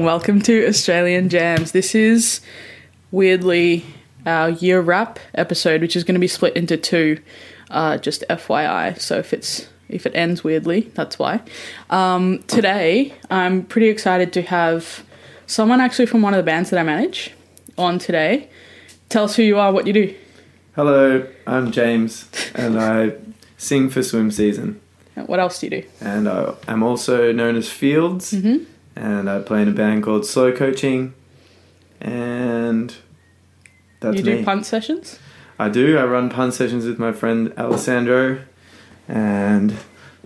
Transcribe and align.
Welcome 0.00 0.40
to 0.42 0.66
Australian 0.66 1.28
Jams. 1.28 1.72
This 1.72 1.94
is 1.94 2.40
weirdly 3.10 3.84
our 4.24 4.48
year 4.48 4.80
wrap 4.80 5.18
episode, 5.34 5.82
which 5.82 5.94
is 5.94 6.04
going 6.04 6.14
to 6.14 6.20
be 6.20 6.26
split 6.26 6.56
into 6.56 6.78
two. 6.78 7.20
Uh, 7.70 7.98
just 7.98 8.24
FYI. 8.30 8.98
So 8.98 9.18
if 9.18 9.34
it's 9.34 9.68
if 9.90 10.06
it 10.06 10.12
ends 10.14 10.42
weirdly, 10.42 10.90
that's 10.94 11.18
why. 11.18 11.42
Um, 11.90 12.42
today, 12.46 13.12
I'm 13.30 13.62
pretty 13.64 13.88
excited 13.88 14.32
to 14.32 14.42
have 14.42 15.04
someone 15.46 15.82
actually 15.82 16.06
from 16.06 16.22
one 16.22 16.32
of 16.32 16.38
the 16.38 16.44
bands 16.44 16.70
that 16.70 16.80
I 16.80 16.82
manage 16.82 17.32
on 17.76 17.98
today. 17.98 18.48
Tell 19.10 19.24
us 19.24 19.36
who 19.36 19.42
you 19.42 19.58
are, 19.58 19.70
what 19.70 19.86
you 19.86 19.92
do. 19.92 20.14
Hello, 20.76 21.26
I'm 21.46 21.72
James, 21.72 22.26
and 22.54 22.80
I 22.80 23.12
sing 23.58 23.90
for 23.90 24.02
Swim 24.02 24.30
Season. 24.30 24.80
What 25.26 25.40
else 25.40 25.60
do 25.60 25.66
you 25.66 25.82
do? 25.82 25.88
And 26.00 26.26
I, 26.26 26.54
I'm 26.66 26.82
also 26.82 27.32
known 27.32 27.56
as 27.56 27.68
Fields, 27.68 28.32
Mm-hmm. 28.32 28.64
And 28.96 29.28
I 29.30 29.40
play 29.40 29.62
in 29.62 29.68
a 29.68 29.72
band 29.72 30.02
called 30.02 30.26
Slow 30.26 30.52
Coaching, 30.52 31.14
and 32.00 32.94
that's 34.00 34.16
you 34.16 34.22
do 34.22 34.36
me. 34.36 34.44
punt 34.44 34.66
sessions. 34.66 35.18
I 35.58 35.68
do. 35.68 35.98
I 35.98 36.04
run 36.04 36.30
pun 36.30 36.52
sessions 36.52 36.86
with 36.86 36.98
my 36.98 37.12
friend 37.12 37.52
Alessandro, 37.58 38.40
and 39.08 39.76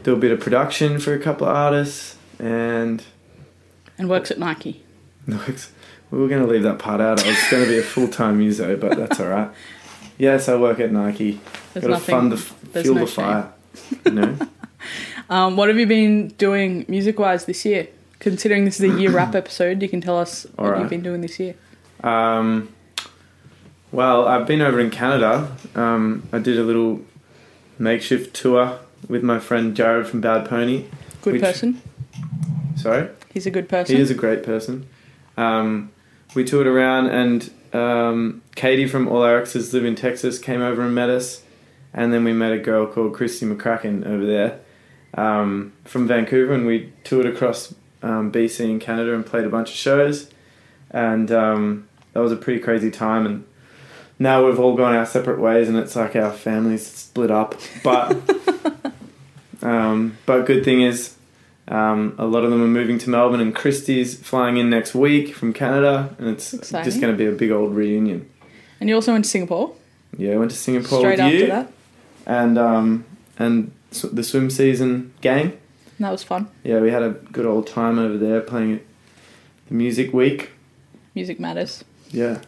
do 0.03 0.13
a 0.13 0.17
bit 0.17 0.31
of 0.33 0.41
production 0.41 0.99
for 0.99 1.13
a 1.15 1.19
couple 1.19 1.47
of 1.49 1.57
artists, 1.57 2.17
and 2.39 3.03
and 3.99 4.09
works 4.09 4.31
at 4.31 4.39
Nike. 4.39 4.83
No, 5.27 5.37
it's- 5.43 5.71
we 6.11 6.19
were 6.21 6.29
going 6.29 6.43
to 6.45 6.47
leave 6.47 6.63
that 6.65 6.79
part 6.79 7.01
out. 7.01 7.25
I 7.25 7.27
was 7.29 7.39
going 7.51 7.65
to 7.65 7.69
be 7.69 7.79
a 7.79 7.83
full 7.83 8.07
time 8.09 8.37
muso, 8.39 8.77
but 8.77 8.97
that's 8.97 9.19
all 9.19 9.29
right. 9.29 9.51
Yes, 10.19 10.49
I 10.51 10.55
work 10.55 10.79
at 10.79 10.93
Nike. 10.93 11.41
There's 11.73 11.83
Got 11.87 11.89
to 11.89 11.89
nothing- 11.95 12.15
fund 12.15 12.33
the 12.33 12.37
f- 12.37 12.55
there's 12.73 12.85
fuel 12.85 12.97
no 12.99 13.05
the 13.07 13.11
fire. 13.11 13.53
You 14.05 14.11
know. 14.13 14.39
Um, 15.31 15.57
what 15.57 15.69
have 15.71 15.79
you 15.79 15.87
been 15.87 16.29
doing 16.37 16.85
music 16.89 17.19
wise 17.19 17.47
this 17.47 17.65
year? 17.65 17.89
Considering 18.25 18.65
this 18.65 18.81
is 18.81 18.91
a 18.91 18.99
year 18.99 19.11
wrap 19.11 19.35
episode, 19.43 19.83
you 19.83 19.89
can 19.91 20.01
tell 20.01 20.17
us 20.17 20.47
what 20.57 20.65
Alright. 20.65 20.81
you've 20.81 20.89
been 20.89 21.03
doing 21.03 21.21
this 21.21 21.39
year. 21.39 21.55
Um, 22.03 22.75
well, 23.93 24.27
I've 24.27 24.47
been 24.47 24.63
over 24.63 24.81
in 24.81 24.89
Canada. 24.89 25.55
Um, 25.75 26.27
I 26.33 26.39
did 26.39 26.59
a 26.59 26.63
little 26.63 27.03
makeshift 27.79 28.35
tour 28.35 28.79
with 29.09 29.23
my 29.23 29.39
friend 29.39 29.77
Jared 29.77 30.07
from 30.07 30.23
Bad 30.23 30.49
Pony. 30.49 30.87
Good 31.21 31.35
Which- 31.35 31.43
person. 31.43 31.83
Sorry, 32.77 33.11
He's 33.35 33.45
a 33.45 33.51
good 33.51 33.69
person. 33.69 33.95
he 33.95 34.01
is 34.01 34.11
a 34.11 34.15
great 34.15 34.43
person. 34.43 34.87
Um, 35.37 35.91
we 36.35 36.45
toured 36.45 36.67
around, 36.67 37.09
and 37.09 37.51
um, 37.75 38.41
Katie 38.55 38.89
from 38.89 39.07
All 39.07 39.21
Our 39.23 39.39
Exes 39.39 39.75
Live 39.75 39.85
in 39.85 39.97
Texas 39.97 40.39
came 40.39 40.63
over 40.63 40.81
and 40.81 40.95
met 40.95 41.11
us, 41.11 41.43
and 41.93 42.11
then 42.11 42.25
we 42.25 42.33
met 42.33 42.53
a 42.53 42.59
girl 42.59 42.87
called 42.87 43.13
Christy 43.13 43.45
McCracken 43.45 44.07
over 44.07 44.25
there 44.25 44.61
um, 45.13 45.75
from 45.85 46.09
Vancouver, 46.09 46.55
and 46.55 46.65
we 46.67 46.91
toured 47.05 47.27
across 47.27 47.75
um, 48.05 48.31
BC 48.31 48.65
and 48.71 48.81
Canada 48.81 49.15
and 49.15 49.25
played 49.27 49.45
a 49.45 49.49
bunch 49.49 49.71
of 49.71 49.77
shows, 49.77 50.31
and 50.91 51.33
um, 51.33 51.89
that 52.13 52.21
was 52.21 52.31
a 52.33 52.37
pretty 52.37 52.61
crazy 52.61 52.91
time. 52.91 53.27
And 53.27 53.45
now 54.19 54.47
we've 54.47 54.61
all 54.61 54.77
gone 54.77 54.95
our 54.95 55.07
separate 55.07 55.41
ways, 55.41 55.69
and 55.69 55.77
it's 55.77 55.97
like 55.97 56.15
our 56.15 56.33
families 56.33 56.87
split 56.87 57.31
up. 57.31 57.55
But 57.83 58.17
um, 59.63 60.17
but 60.27 60.47
good 60.47 60.65
thing 60.65 60.83
is, 60.83 61.17
um, 61.69 62.15
a 62.19 62.27
lot 62.27 62.45
of 62.45 62.51
them 62.51 62.63
are 62.63 62.67
moving 62.69 62.99
to 62.99 63.11
Melbourne, 63.11 63.41
and 63.41 63.55
Christy's 63.55 64.15
flying 64.21 64.57
in 64.59 64.69
next 64.71 64.95
week 64.95 65.35
from 65.35 65.53
Canada, 65.53 66.15
and 66.19 66.29
it's 66.29 66.53
Exciting. 66.55 66.85
just 66.85 67.01
going 67.01 67.13
to 67.13 67.19
be 67.19 67.27
a 67.27 67.33
big 67.33 67.51
old 67.51 67.75
reunion. 67.75 68.29
and 68.81 68.89
you 68.89 68.95
also 68.95 69.13
went 69.13 69.25
to 69.25 69.31
Singapore 69.31 69.75
Yeah, 70.19 70.33
I 70.35 70.37
went 70.37 70.51
to 70.51 70.57
Singapore 70.57 70.99
straight 71.01 71.13
with 71.13 71.21
after 71.21 71.37
you 71.37 71.47
that. 71.47 71.73
and 72.27 72.59
um, 72.59 73.05
and 73.39 73.71
the 74.13 74.23
swim 74.23 74.51
season 74.51 75.13
gang. 75.21 75.59
And 75.99 76.05
that 76.07 76.11
was 76.11 76.23
fun. 76.25 76.49
Yeah, 76.65 76.81
we 76.81 76.91
had 76.91 77.03
a 77.03 77.11
good 77.11 77.47
old 77.47 77.67
time 77.67 77.99
over 77.99 78.17
there 78.19 78.41
playing 78.41 78.75
at 78.75 78.83
the 79.69 79.75
music 79.75 80.13
week. 80.13 80.51
Music 81.15 81.39
matters. 81.39 81.85
Yeah, 82.11 82.41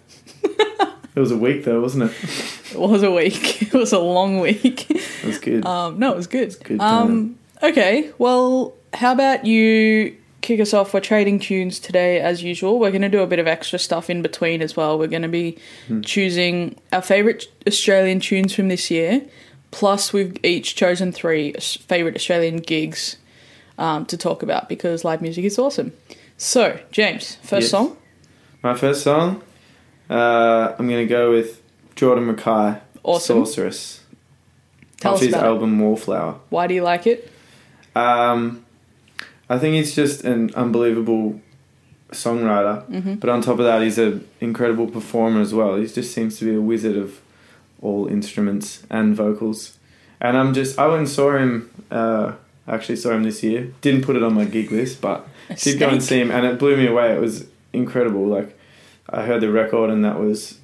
it 0.42 1.20
was 1.20 1.30
a 1.30 1.36
week 1.36 1.64
though, 1.64 1.80
wasn't 1.80 2.10
it? 2.10 2.72
It 2.72 2.78
was 2.78 3.02
a 3.02 3.10
week. 3.10 3.62
It 3.62 3.72
was 3.72 3.92
a 3.92 3.98
long 3.98 4.40
week. 4.40 4.90
It 4.90 5.24
was 5.24 5.38
good. 5.38 5.64
Um, 5.66 5.98
no, 5.98 6.12
it 6.12 6.16
was 6.16 6.26
good. 6.26 6.54
good 6.64 6.80
um, 6.80 7.36
okay, 7.62 8.10
well, 8.18 8.74
how 8.94 9.12
about 9.12 9.44
you 9.44 10.16
kick 10.40 10.60
us 10.60 10.72
off? 10.74 10.94
We're 10.94 11.00
trading 11.00 11.38
tunes 11.40 11.78
today, 11.80 12.20
as 12.20 12.42
usual. 12.42 12.78
We're 12.78 12.90
going 12.90 13.02
to 13.02 13.08
do 13.08 13.20
a 13.20 13.26
bit 13.26 13.38
of 13.38 13.46
extra 13.46 13.78
stuff 13.78 14.08
in 14.08 14.22
between 14.22 14.62
as 14.62 14.76
well. 14.76 14.98
We're 14.98 15.06
going 15.08 15.22
to 15.22 15.28
be 15.28 15.58
Hmm. 15.88 16.00
choosing 16.02 16.76
our 16.92 17.02
favourite 17.02 17.46
Australian 17.66 18.20
tunes 18.20 18.54
from 18.54 18.68
this 18.68 18.90
year. 18.90 19.22
Plus, 19.72 20.12
we've 20.12 20.36
each 20.44 20.74
chosen 20.76 21.12
three 21.12 21.52
favourite 21.88 22.14
Australian 22.16 22.58
gigs 22.58 23.16
um, 23.78 24.06
to 24.06 24.16
talk 24.16 24.42
about 24.42 24.68
because 24.68 25.04
live 25.04 25.22
music 25.22 25.44
is 25.44 25.58
awesome. 25.58 25.92
So, 26.36 26.78
James, 26.90 27.36
first 27.42 27.62
Yes. 27.64 27.70
song. 27.70 27.96
My 28.62 28.74
first 28.74 29.02
song, 29.02 29.42
uh, 30.10 30.72
I'm 30.78 30.88
going 30.88 31.06
to 31.06 31.10
go 31.10 31.30
with 31.32 31.60
Jordan 31.94 32.26
Rakei, 32.34 32.80
Awesome. 33.02 33.44
Sorceress. 33.44 34.00
Tell 35.00 35.12
off 35.12 35.16
us 35.18 35.24
his 35.24 35.32
about 35.34 35.44
it. 35.44 35.48
album 35.48 35.78
Wallflower. 35.78 36.36
Why 36.50 36.66
do 36.66 36.74
you 36.74 36.82
like 36.82 37.06
it? 37.06 37.30
Um, 37.94 38.64
I 39.48 39.58
think 39.58 39.74
he's 39.76 39.94
just 39.94 40.24
an 40.24 40.52
unbelievable 40.54 41.40
songwriter, 42.12 42.84
Mm-hmm. 42.88 43.14
but 43.14 43.30
on 43.30 43.40
top 43.42 43.58
of 43.58 43.64
that, 43.64 43.82
he's 43.82 43.98
an 43.98 44.26
incredible 44.40 44.86
performer 44.86 45.40
as 45.40 45.52
well. 45.54 45.76
He 45.76 45.86
just 45.86 46.12
seems 46.12 46.38
to 46.38 46.44
be 46.44 46.54
a 46.54 46.60
wizard 46.60 46.96
of 46.96 47.20
all 47.82 48.06
instruments 48.06 48.82
and 48.90 49.14
vocals. 49.14 49.78
And 50.20 50.36
I'm 50.36 50.54
just, 50.54 50.78
I 50.78 50.86
went 50.86 51.00
and 51.00 51.08
saw 51.08 51.36
him, 51.36 51.70
uh, 51.90 52.32
actually 52.68 52.96
saw 52.96 53.10
him 53.10 53.22
this 53.22 53.42
year. 53.42 53.72
Didn't 53.80 54.02
put 54.02 54.16
it 54.16 54.22
on 54.22 54.34
my 54.34 54.44
gig 54.44 54.70
list, 54.70 55.00
but 55.00 55.28
did 55.58 55.78
go 55.78 55.88
and 55.88 56.02
see 56.02 56.20
him, 56.20 56.30
and 56.30 56.44
it 56.46 56.58
blew 56.58 56.76
me 56.76 56.86
away. 56.86 57.14
It 57.14 57.20
was 57.20 57.46
incredible. 57.72 58.26
Like, 58.26 58.58
I 59.08 59.22
heard 59.22 59.40
the 59.40 59.50
record, 59.50 59.90
and 59.90 60.04
that 60.04 60.18
was, 60.18 60.58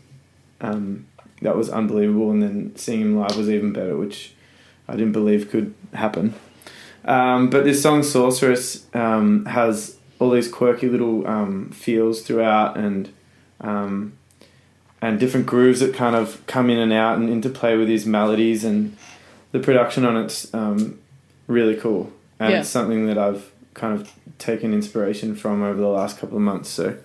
um, 0.61 1.07
that 1.43 1.57
was 1.57 1.71
unbelievable. 1.71 2.31
And 2.31 2.43
then 2.43 2.77
seeing 2.77 3.01
him 3.01 3.17
live 3.17 3.37
was 3.37 3.49
even 3.49 3.73
better, 3.73 3.97
which 3.97 4.35
I 4.89 4.93
didn't 4.93 5.13
believe 5.13 5.51
could 5.51 5.75
happen. 5.95 6.35
Um, 7.05 7.51
but 7.51 7.65
this 7.65 7.83
song 7.83 8.03
Sorceress 8.03 8.87
um, 8.95 9.45
has 9.47 9.97
all 10.19 10.31
these 10.31 10.49
quirky 10.49 10.89
little 10.89 11.27
um, 11.27 11.71
feels 11.71 12.23
throughout 12.23 12.77
and 12.77 13.13
um, 13.61 14.13
and 15.01 15.19
different 15.19 15.47
grooves 15.47 15.81
that 15.81 15.95
kind 15.95 16.15
of 16.15 16.45
come 16.47 16.71
in 16.71 16.79
and 16.79 16.93
out 16.93 17.19
and 17.19 17.29
interplay 17.29 17.77
with 17.77 17.89
his 17.89 18.07
melodies 18.07 18.65
and 18.65 18.97
the 19.51 19.59
production 19.59 20.05
on 20.05 20.17
it's 20.17 20.53
um, 20.55 20.99
really 21.53 21.77
cool 21.77 22.03
and 22.41 22.51
Yeah. 22.53 22.61
it's 22.61 22.69
something 22.79 23.07
that 23.07 23.19
I've 23.19 23.43
kind 23.75 23.93
of 23.99 24.11
taken 24.39 24.73
inspiration 24.75 25.35
from 25.35 25.63
over 25.63 25.81
the 25.81 25.89
last 26.01 26.19
couple 26.19 26.37
of 26.37 26.43
months 26.43 26.69
so 26.71 26.97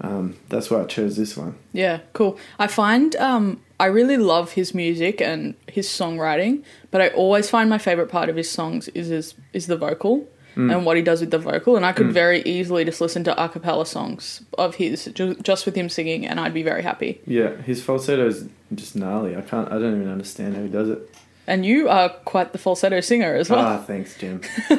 um, 0.00 0.36
that's 0.48 0.68
why 0.70 0.80
I 0.80 0.84
chose 0.86 1.16
this 1.16 1.36
one. 1.36 1.54
Yeah, 1.72 2.00
cool. 2.12 2.36
I 2.58 2.66
find 2.66 3.14
um, 3.16 3.60
I 3.78 3.86
really 3.86 4.16
love 4.16 4.52
his 4.52 4.74
music 4.74 5.20
and 5.20 5.54
his 5.68 5.86
songwriting, 5.86 6.64
but 6.90 7.00
I 7.00 7.08
always 7.10 7.48
find 7.48 7.70
my 7.70 7.78
favorite 7.78 8.08
part 8.08 8.28
of 8.28 8.34
his 8.34 8.50
songs 8.50 8.88
is 8.88 9.08
his, 9.08 9.34
is 9.52 9.66
the 9.68 9.76
vocal 9.76 10.26
and 10.54 10.84
what 10.84 10.98
he 10.98 11.02
does 11.02 11.20
with 11.22 11.30
the 11.30 11.38
vocal. 11.38 11.76
And 11.76 11.86
I 11.86 11.92
could 11.92 12.12
very 12.12 12.42
easily 12.42 12.84
just 12.84 13.00
listen 13.00 13.24
to 13.24 13.42
a 13.42 13.48
cappella 13.48 13.86
songs 13.86 14.42
of 14.58 14.74
his 14.74 15.06
ju- 15.14 15.36
just 15.36 15.64
with 15.66 15.74
him 15.76 15.88
singing, 15.88 16.26
and 16.26 16.38
I'd 16.40 16.52
be 16.52 16.62
very 16.64 16.82
happy. 16.82 17.20
Yeah, 17.24 17.56
his 17.62 17.82
falsetto 17.82 18.26
is 18.26 18.48
just 18.74 18.94
gnarly. 18.96 19.34
I 19.36 19.40
can't. 19.40 19.68
I 19.68 19.78
don't 19.78 19.96
even 19.96 20.10
understand 20.10 20.56
how 20.56 20.62
he 20.62 20.68
does 20.68 20.90
it. 20.90 20.98
And 21.46 21.66
you 21.66 21.88
are 21.88 22.08
quite 22.08 22.52
the 22.52 22.58
falsetto 22.58 23.00
singer 23.00 23.34
as 23.34 23.50
well. 23.50 23.60
Ah, 23.60 23.78
thanks, 23.78 24.16
Jim. 24.16 24.40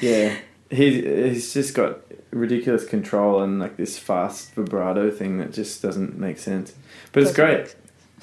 yeah, 0.00 0.36
he 0.70 1.02
he's 1.02 1.52
just 1.52 1.74
got 1.74 1.98
ridiculous 2.30 2.84
control 2.84 3.42
and 3.42 3.58
like 3.60 3.76
this 3.76 3.98
fast 3.98 4.54
vibrato 4.54 5.10
thing 5.10 5.38
that 5.38 5.52
just 5.52 5.82
doesn't 5.82 6.18
make 6.18 6.38
sense. 6.38 6.74
But 7.12 7.24
it's 7.24 7.32
Doesn't 7.32 7.44
great. 7.44 7.76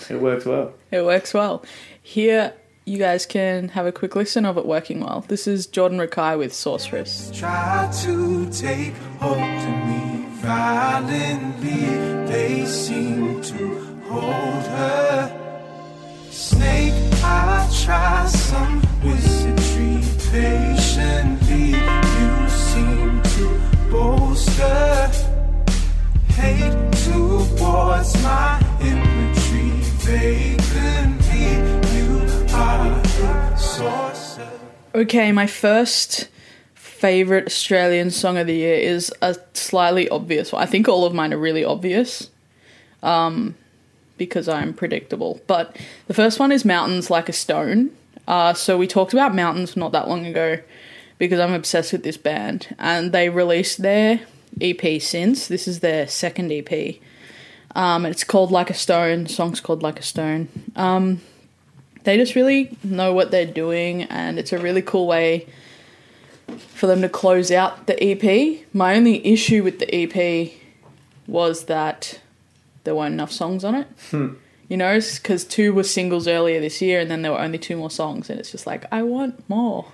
It 0.09 0.21
works 0.21 0.45
well. 0.45 0.73
It 0.91 1.03
works 1.03 1.33
well. 1.33 1.63
Here, 2.01 2.53
you 2.85 2.97
guys 2.97 3.25
can 3.25 3.69
have 3.69 3.85
a 3.85 3.91
quick 3.91 4.15
listen 4.15 4.45
of 4.45 4.57
it 4.57 4.65
working 4.65 5.01
well. 5.01 5.25
This 5.27 5.45
is 5.45 5.67
Jordan 5.67 5.99
Rakei 5.99 6.37
with 6.37 6.53
Sorceress. 6.53 7.29
try 7.37 7.89
to 8.03 8.49
take 8.49 8.95
hold 9.19 9.37
of 9.37 9.87
me 9.87 10.25
violently. 10.37 12.25
They 12.31 12.65
seem 12.65 13.41
to 13.41 13.99
hold 14.07 14.63
her. 14.63 15.35
Snake, 16.31 16.93
I 16.93 17.08
try 17.89 18.23
some 18.27 18.81
wizardry 19.03 19.97
patiently. 20.31 21.71
You 21.71 22.49
seem 22.49 23.19
to 23.23 23.89
bolster 23.89 25.09
hate 26.37 26.91
towards 27.07 28.13
my 28.21 28.61
imagery 28.79 29.71
vacantly. 30.05 31.47
You 31.97 32.45
are 32.53 33.57
sorcerer. 33.57 34.59
Okay, 34.93 35.31
my 35.31 35.47
first 35.47 36.29
favorite 36.75 37.47
Australian 37.47 38.11
song 38.11 38.37
of 38.37 38.45
the 38.45 38.53
year 38.53 38.75
is 38.75 39.11
a 39.23 39.35
slightly 39.55 40.07
obvious 40.09 40.51
one. 40.51 40.61
I 40.61 40.67
think 40.67 40.87
all 40.87 41.05
of 41.05 41.15
mine 41.15 41.33
are 41.33 41.39
really 41.39 41.65
obvious. 41.65 42.29
Um 43.01 43.55
because 44.19 44.47
I'm 44.47 44.73
predictable. 44.73 45.41
But 45.47 45.75
the 46.05 46.13
first 46.13 46.39
one 46.39 46.51
is 46.51 46.63
Mountains 46.63 47.09
Like 47.09 47.27
a 47.27 47.33
Stone. 47.33 47.89
Uh, 48.27 48.53
so 48.53 48.77
we 48.77 48.85
talked 48.85 49.13
about 49.13 49.33
Mountains 49.33 49.75
not 49.75 49.91
that 49.93 50.07
long 50.07 50.27
ago 50.27 50.59
because 51.17 51.39
I'm 51.39 51.53
obsessed 51.53 51.91
with 51.91 52.03
this 52.03 52.17
band. 52.17 52.75
And 52.77 53.11
they 53.11 53.29
released 53.29 53.81
their 53.81 54.21
EP 54.61 55.01
since. 55.01 55.47
This 55.47 55.67
is 55.67 55.79
their 55.79 56.07
second 56.07 56.51
EP. 56.51 56.95
Um, 57.75 58.05
it's 58.05 58.23
called 58.23 58.51
Like 58.51 58.69
a 58.69 58.75
Stone. 58.75 59.27
Song's 59.27 59.59
called 59.59 59.81
Like 59.81 59.99
a 59.99 60.03
Stone. 60.03 60.49
Um, 60.75 61.21
they 62.03 62.17
just 62.17 62.35
really 62.35 62.77
know 62.83 63.13
what 63.13 63.31
they're 63.31 63.45
doing, 63.45 64.03
and 64.03 64.39
it's 64.39 64.53
a 64.53 64.57
really 64.57 64.81
cool 64.81 65.05
way 65.05 65.47
for 66.57 66.87
them 66.87 67.01
to 67.01 67.09
close 67.09 67.51
out 67.51 67.87
the 67.87 68.01
EP. 68.01 68.65
My 68.73 68.95
only 68.95 69.25
issue 69.25 69.63
with 69.63 69.79
the 69.79 69.93
EP 69.93 70.51
was 71.27 71.65
that 71.65 72.19
there 72.89 72.95
weren't 72.95 73.13
enough 73.13 73.31
songs 73.31 73.63
on 73.63 73.75
it. 73.75 73.87
You 74.67 74.77
know, 74.77 74.99
because 74.99 75.43
two 75.45 75.73
were 75.73 75.83
singles 75.83 76.27
earlier 76.27 76.59
this 76.59 76.81
year, 76.81 76.99
and 76.99 77.09
then 77.11 77.21
there 77.21 77.31
were 77.31 77.39
only 77.39 77.59
two 77.59 77.75
more 77.77 77.91
songs, 77.91 78.31
and 78.31 78.39
it's 78.39 78.51
just 78.51 78.65
like 78.65 78.83
I 78.91 79.03
want 79.03 79.47
more, 79.47 79.85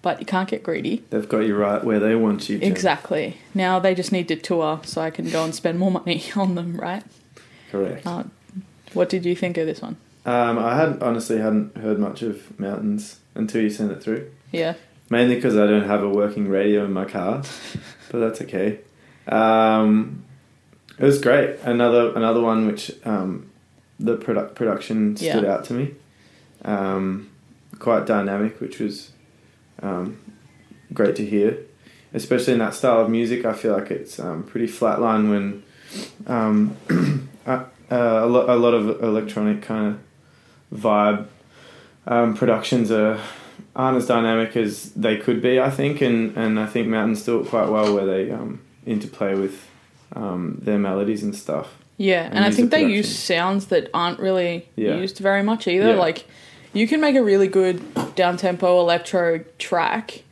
but 0.00 0.20
you 0.20 0.24
can't 0.26 0.48
get 0.48 0.62
greedy. 0.62 1.04
They've 1.10 1.28
got 1.28 1.40
you 1.40 1.54
right 1.54 1.84
where 1.84 2.00
they 2.00 2.14
want 2.14 2.48
you. 2.48 2.58
Exactly. 2.62 3.36
Now 3.52 3.78
they 3.78 3.94
just 3.94 4.10
need 4.10 4.28
to 4.28 4.36
tour 4.36 4.80
so 4.84 5.02
I 5.02 5.10
can 5.10 5.28
go 5.30 5.44
and 5.44 5.54
spend 5.54 5.78
more 5.78 5.90
money 5.90 6.24
on 6.36 6.54
them, 6.54 6.78
right? 6.78 7.02
Correct. 7.70 8.06
Uh, 8.06 8.24
What 8.94 9.10
did 9.10 9.26
you 9.26 9.36
think 9.36 9.58
of 9.58 9.66
this 9.66 9.82
one? 9.82 9.96
Um, 10.24 10.58
I 10.58 10.76
had 10.76 11.02
honestly 11.02 11.36
hadn't 11.38 11.76
heard 11.76 11.98
much 11.98 12.22
of 12.22 12.58
mountains 12.58 13.18
until 13.34 13.60
you 13.60 13.68
sent 13.68 13.92
it 13.92 14.02
through. 14.02 14.30
Yeah. 14.52 14.74
Mainly 15.10 15.34
because 15.34 15.56
I 15.58 15.66
don't 15.66 15.84
have 15.86 16.02
a 16.02 16.08
working 16.08 16.48
radio 16.48 16.84
in 16.86 16.92
my 16.92 17.04
car, 17.04 17.42
but 18.10 18.18
that's 18.20 18.40
okay. 18.42 18.80
Um, 19.28 20.24
it 20.98 21.04
was 21.04 21.20
great. 21.20 21.58
Another 21.62 22.12
another 22.14 22.40
one 22.40 22.66
which 22.66 22.90
um, 23.04 23.50
the 23.98 24.16
product 24.16 24.54
production 24.54 25.16
stood 25.16 25.44
Yeah. 25.44 25.52
out 25.54 25.64
to 25.66 25.72
me. 25.74 25.94
Um, 26.64 27.30
quite 27.78 28.06
dynamic, 28.06 28.60
which 28.60 28.78
was 28.78 29.10
um, 29.82 30.18
great 30.92 31.16
to 31.16 31.26
hear, 31.26 31.58
especially 32.14 32.54
in 32.54 32.58
that 32.60 32.74
style 32.74 33.00
of 33.00 33.10
music. 33.10 33.44
I 33.44 33.52
feel 33.52 33.72
like 33.72 33.90
it's 33.90 34.18
um, 34.18 34.44
pretty 34.44 34.66
flatline 34.66 35.28
when 35.30 35.62
um, 36.26 36.76
uh, 37.46 37.64
a, 37.90 38.26
lot, 38.26 38.48
a 38.48 38.56
lot 38.56 38.74
of 38.74 39.02
electronic 39.02 39.62
kind 39.62 39.96
of 40.72 40.80
vibe 40.80 41.26
um, 42.06 42.34
productions 42.34 42.90
are 42.90 43.20
aren't 43.76 43.98
as 43.98 44.06
dynamic 44.06 44.56
as 44.56 44.92
they 44.92 45.16
could 45.16 45.42
be, 45.42 45.58
I 45.60 45.68
think, 45.70 46.00
and, 46.00 46.36
and 46.36 46.60
I 46.60 46.66
think 46.66 46.86
Mountains 46.86 47.24
do 47.24 47.40
it 47.40 47.48
quite 47.48 47.68
well 47.68 47.92
where 47.92 48.06
they 48.06 48.30
um, 48.30 48.60
interplay 48.86 49.34
with 49.34 49.66
um, 50.14 50.58
their 50.62 50.78
melodies 50.78 51.22
and 51.22 51.34
stuff. 51.34 51.68
Yeah, 51.96 52.24
And 52.24 52.34
and 52.34 52.44
I 52.44 52.50
think 52.50 52.70
the 52.70 52.78
they 52.78 52.86
use 52.86 53.14
sounds 53.16 53.66
that 53.66 53.88
aren't 53.94 54.18
really 54.18 54.66
Yeah. 54.76 54.96
used 54.96 55.18
very 55.18 55.42
much 55.42 55.68
either. 55.68 55.90
Yeah. 55.90 55.94
Like, 55.94 56.24
you 56.72 56.88
can 56.88 57.00
make 57.00 57.14
a 57.14 57.22
really 57.22 57.46
good 57.46 57.80
down 58.16 58.36
tempo 58.36 58.80
electro 58.80 59.44
track, 59.58 60.22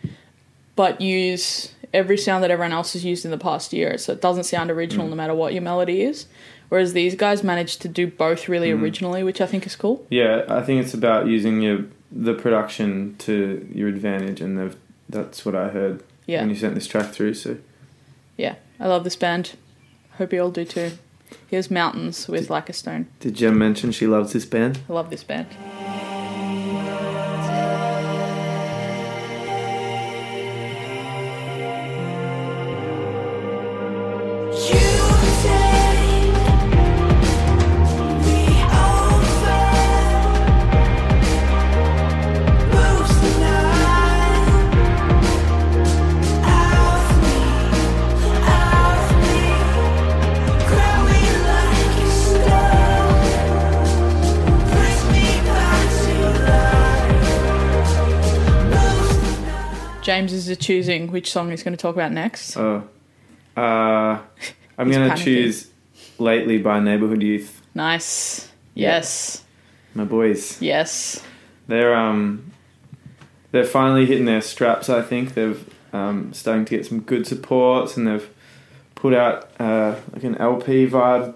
but 0.74 1.00
use 1.00 1.72
every 1.94 2.16
sound 2.18 2.42
that 2.42 2.50
everyone 2.50 2.72
else 2.72 2.94
has 2.94 3.04
used 3.04 3.24
in 3.24 3.30
the 3.30 3.38
past 3.38 3.72
year, 3.72 3.96
so 3.98 4.12
it 4.12 4.20
doesn't 4.20 4.44
sound 4.44 4.70
Mm. 4.70 4.74
original 4.74 5.06
no 5.08 5.14
matter 5.14 5.34
what 5.34 5.52
your 5.52 5.62
melody 5.62 6.02
is. 6.02 6.26
Whereas 6.68 6.94
these 6.94 7.14
guys 7.14 7.44
managed 7.44 7.82
to 7.82 7.88
do 7.88 8.06
both 8.06 8.48
really 8.48 8.70
Mm. 8.70 8.80
originally, 8.82 9.22
which 9.22 9.40
I 9.42 9.46
think 9.46 9.66
is 9.66 9.76
cool. 9.76 10.04
Yeah, 10.10 10.44
I 10.48 10.62
think 10.62 10.82
it's 10.82 10.94
about 10.94 11.26
using 11.26 11.60
your 11.62 11.84
the 12.14 12.34
production 12.34 13.14
to 13.18 13.66
your 13.74 13.88
advantage, 13.88 14.40
and 14.42 14.58
they've, 14.58 14.76
that's 15.08 15.46
what 15.46 15.54
I 15.54 15.68
heard 15.68 16.02
Yeah, 16.26 16.40
when 16.40 16.50
you 16.50 16.56
sent 16.56 16.74
this 16.74 16.86
track 16.86 17.10
through. 17.12 17.34
So 17.34 17.56
yeah, 18.36 18.54
I 18.80 18.86
love 18.88 19.04
this 19.04 19.16
band. 19.16 19.52
Hope 20.18 20.32
you 20.32 20.42
all 20.42 20.50
do 20.50 20.64
too. 20.64 20.92
Here's 21.48 21.70
Mountains 21.70 22.28
with 22.28 22.50
Like 22.50 22.68
a 22.68 22.72
Stone. 22.72 23.08
did 23.20 23.34
Jem 23.34 23.58
mention 23.58 23.90
she 23.92 24.06
loves 24.06 24.32
this 24.32 24.44
band? 24.44 24.80
I 24.88 24.92
love 24.92 25.10
this 25.10 25.24
band. 25.24 25.46
Choosing 60.62 61.10
which 61.12 61.30
song 61.30 61.50
he's 61.50 61.62
going 61.62 61.76
to 61.76 61.80
talk 61.80 61.94
about 61.94 62.12
next. 62.12 62.56
Oh, 62.56 62.88
uh, 63.56 63.60
I'm 64.78 64.86
He's 64.86 64.96
gonna 64.96 65.10
panicking. 65.10 65.16
choose 65.24 65.70
"Lately" 66.18 66.58
by 66.58 66.80
Neighborhood 66.80 67.22
Youth. 67.22 67.60
Nice. 67.74 68.50
Yes. 68.74 69.44
My 69.94 70.04
boys. 70.04 70.60
Yes. 70.62 71.22
They're 71.66 71.94
um, 71.94 72.50
they're 73.50 73.64
finally 73.64 74.06
hitting 74.06 74.24
their 74.24 74.40
straps. 74.40 74.88
I 74.88 75.02
think 75.02 75.34
they've 75.34 75.68
um, 75.92 76.32
starting 76.32 76.64
to 76.64 76.76
get 76.76 76.86
some 76.86 77.00
good 77.00 77.26
supports, 77.26 77.96
and 77.96 78.06
they've 78.06 78.30
put 78.94 79.12
out 79.14 79.50
uh, 79.60 79.96
like 80.12 80.24
an 80.24 80.36
LP 80.38 80.86
vibe 80.88 81.34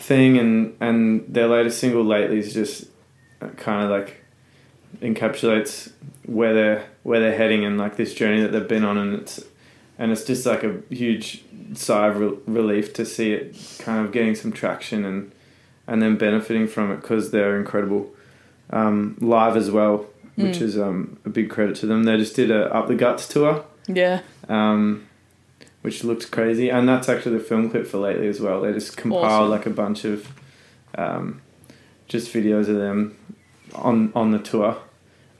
thing, 0.00 0.38
and 0.38 0.76
and 0.80 1.24
their 1.28 1.46
latest 1.46 1.78
single 1.78 2.04
lately 2.04 2.38
is 2.38 2.52
just 2.52 2.86
kind 3.56 3.84
of 3.84 3.90
like 3.90 4.24
encapsulates 5.00 5.92
where 6.24 6.54
they're 6.54 6.86
where 7.06 7.20
they're 7.20 7.36
heading 7.36 7.64
and 7.64 7.78
like 7.78 7.94
this 7.96 8.12
journey 8.14 8.40
that 8.42 8.50
they've 8.52 8.66
been 8.76 8.84
on, 8.84 8.98
and 8.98 9.14
it's 9.20 9.44
and 9.98 10.10
it's 10.12 10.24
just 10.24 10.44
like 10.44 10.62
a 10.64 10.74
huge 10.90 11.44
sigh 11.74 12.08
of 12.08 12.18
re- 12.18 12.38
relief 12.46 12.92
to 12.94 13.04
see 13.06 13.32
it 13.32 13.56
kind 13.78 14.04
of 14.04 14.12
getting 14.12 14.34
some 14.34 14.50
traction 14.52 15.04
and 15.04 15.30
and 15.86 16.02
then 16.02 16.16
benefiting 16.16 16.66
from 16.66 16.90
it 16.92 16.96
because 17.00 17.30
they're 17.30 17.56
incredible 17.58 18.12
um, 18.70 19.16
live 19.20 19.56
as 19.56 19.70
well, 19.70 20.06
which 20.34 20.60
is 20.60 20.76
um, 20.76 21.16
a 21.24 21.28
big 21.28 21.48
credit 21.48 21.76
to 21.76 21.86
them. 21.86 22.02
They 22.02 22.16
just 22.16 22.34
did 22.34 22.50
a 22.50 22.74
Up 22.74 22.88
the 22.88 22.96
Guts 22.96 23.28
tour, 23.28 23.64
Yeah. 23.86 24.22
um, 24.48 25.06
which 25.82 26.02
looked 26.02 26.32
crazy, 26.32 26.68
and 26.70 26.88
that's 26.88 27.08
actually 27.08 27.38
the 27.38 27.44
film 27.44 27.70
clip 27.70 27.86
for 27.86 27.98
lately 27.98 28.26
as 28.26 28.40
well. 28.40 28.62
They 28.62 28.72
just 28.72 28.96
compiled 28.96 29.24
Awesome. 29.24 29.50
like 29.50 29.66
a 29.66 29.70
bunch 29.70 30.04
of 30.04 30.26
um, 30.98 31.40
just 32.08 32.32
videos 32.34 32.68
of 32.68 32.76
them 32.86 33.16
on 33.74 34.10
on 34.16 34.32
the 34.32 34.40
tour, 34.40 34.76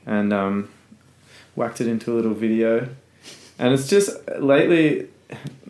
and 0.05 0.31
um, 0.31 0.69
whacked 1.57 1.81
it 1.81 1.87
into 1.87 2.13
a 2.13 2.15
little 2.15 2.35
video. 2.35 2.87
And 3.59 3.73
it's 3.73 3.89
just 3.89 4.11
lately, 4.39 5.07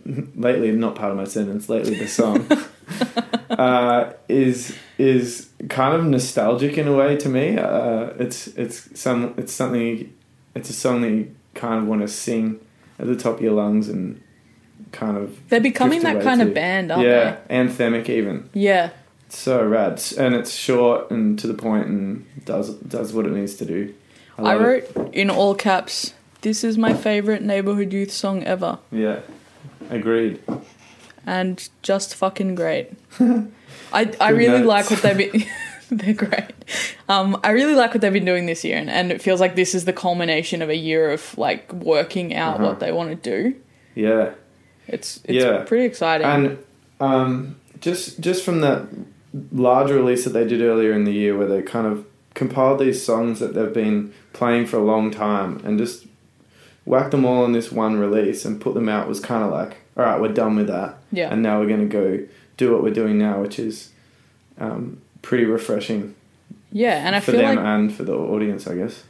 lately 0.36 0.72
not 0.74 0.96
part 0.96 1.12
of 1.12 1.18
my 1.18 1.24
sentence. 1.24 1.70
Lately, 1.70 1.96
the 1.96 2.08
song 2.08 2.46
uh, 3.50 4.14
is 4.28 4.78
is 4.98 5.50
kind 5.70 5.96
of 5.96 6.06
nostalgic 6.06 6.78
in 6.78 6.88
a 6.88 6.94
way 6.94 7.16
to 7.16 7.30
me. 7.30 7.58
Uh, 7.58 8.12
it's 8.20 8.48
it's 8.48 9.00
some 9.00 9.34
it's 9.38 9.54
something 9.54 10.14
it's 10.54 10.70
a 10.70 10.74
song 10.74 11.02
that 11.02 11.10
you 11.10 11.36
kind 11.56 11.82
of 11.82 11.88
want 11.88 12.02
to 12.02 12.08
sing 12.08 12.60
at 13.00 13.08
the 13.08 13.16
top 13.16 13.36
of 13.36 13.42
your 13.42 13.54
lungs 13.54 13.88
and 13.88 14.22
kind 14.92 15.18
of 15.18 15.40
They're 15.50 15.62
becoming 15.62 16.02
that 16.04 16.22
kind 16.22 16.42
of 16.42 16.54
band, 16.54 16.92
aren't 16.92 17.08
yeah, 17.08 17.38
anthemic 17.50 18.10
even. 18.10 18.50
they? 18.54 18.62
Yeah. 18.62 18.90
It's 19.28 19.40
so 19.40 19.66
rad, 19.66 20.02
and 20.18 20.36
it's 20.36 20.54
short 20.54 21.12
and 21.12 21.38
to 21.40 21.48
the 21.48 21.54
point 21.54 21.88
and 21.88 22.26
does 22.46 22.74
does 22.76 23.14
what 23.14 23.26
it 23.26 23.32
needs 23.34 23.56
to 23.56 23.66
do. 23.66 23.94
I 24.38 24.56
it. 24.56 24.60
wrote 24.60 25.14
in 25.14 25.30
all 25.30 25.56
caps, 25.56 26.14
this 26.42 26.64
is 26.64 26.78
my 26.78 26.94
favorite 26.94 27.42
neighborhood 27.42 27.92
youth 27.94 28.12
song 28.12 28.44
ever. 28.44 28.80
Yeah, 28.92 29.20
agreed. 29.90 30.42
And 31.26 31.68
just 31.82 32.16
fucking 32.16 32.56
great. 32.56 32.92
I, 33.20 33.48
I 33.94 34.04
Good 34.04 34.38
really 34.38 34.60
notes. 34.60 34.68
like 34.68 34.92
what 34.92 35.02
they've 35.02 35.32
been. 35.32 35.46
They're 35.90 36.14
great. 36.14 36.52
Um, 37.08 37.40
I 37.46 37.52
really 37.52 37.74
like 37.74 37.94
what 37.94 38.02
they've 38.02 38.12
been 38.12 38.26
doing 38.26 38.46
this 38.46 38.66
year, 38.66 38.76
and, 38.78 38.90
and 38.90 39.10
it 39.10 39.22
feels 39.22 39.40
like 39.40 39.56
this 39.56 39.74
is 39.74 39.86
the 39.86 39.94
culmination 39.94 40.62
of 40.62 40.68
a 40.70 40.76
year 40.76 41.12
of 41.12 41.38
like 41.38 41.72
working 41.72 42.36
out 42.36 42.56
Uh-huh. 42.56 42.66
what 42.68 42.80
they 42.82 42.92
want 42.92 43.10
to 43.10 43.16
do. 43.16 43.56
Yeah. 43.96 44.32
It's 44.88 45.22
it's 45.24 45.44
Yeah. 45.46 45.64
pretty 45.66 45.86
exciting. 45.86 46.28
And 46.28 46.58
um, 47.00 47.56
just 47.80 48.20
just 48.20 48.44
from 48.44 48.60
that 48.62 48.88
large 49.54 49.90
release 49.92 50.26
that 50.26 50.32
they 50.32 50.46
did 50.46 50.62
earlier 50.62 50.92
in 50.92 51.06
the 51.06 51.14
year, 51.14 51.38
where 51.38 51.48
they 51.48 51.62
kind 51.62 51.88
of 51.88 52.06
compiled 52.38 52.80
these 52.80 53.04
songs 53.04 53.40
that 53.42 53.54
they've 53.56 53.74
been 53.74 54.14
playing 54.32 54.66
for 54.68 54.78
a 54.78 54.84
long 54.94 55.10
time, 55.12 55.60
and 55.66 55.78
just 55.78 56.06
whacked 56.86 57.12
them 57.12 57.26
all 57.26 57.44
in 57.46 57.52
this 57.52 57.72
one 57.72 57.98
release 57.98 58.46
and 58.46 58.62
put 58.62 58.74
them 58.76 58.88
out, 58.88 59.08
was 59.10 59.20
kind 59.20 59.44
of 59.44 59.52
like, 59.52 59.78
all 59.98 60.06
right, 60.06 60.22
we're 60.22 60.32
done 60.44 60.56
with 60.56 60.68
that, 60.68 60.98
Yeah. 61.12 61.30
and 61.32 61.42
now 61.42 61.60
we're 61.60 61.68
going 61.68 61.90
to 61.90 61.94
go 62.02 62.26
do 62.56 62.72
what 62.72 62.84
we're 62.84 62.94
doing 62.94 63.18
now, 63.18 63.42
which 63.42 63.58
is 63.60 63.90
um, 64.60 65.02
pretty 65.22 65.46
refreshing 65.46 66.14
yeah, 66.72 67.06
and 67.08 67.16
I 67.16 67.20
for 67.22 67.32
feel 67.32 67.42
them 67.42 67.56
like 67.56 67.66
and 67.66 67.94
for 67.94 68.04
the 68.04 68.14
audience, 68.16 68.68
I 68.68 68.76
guess. 68.76 69.04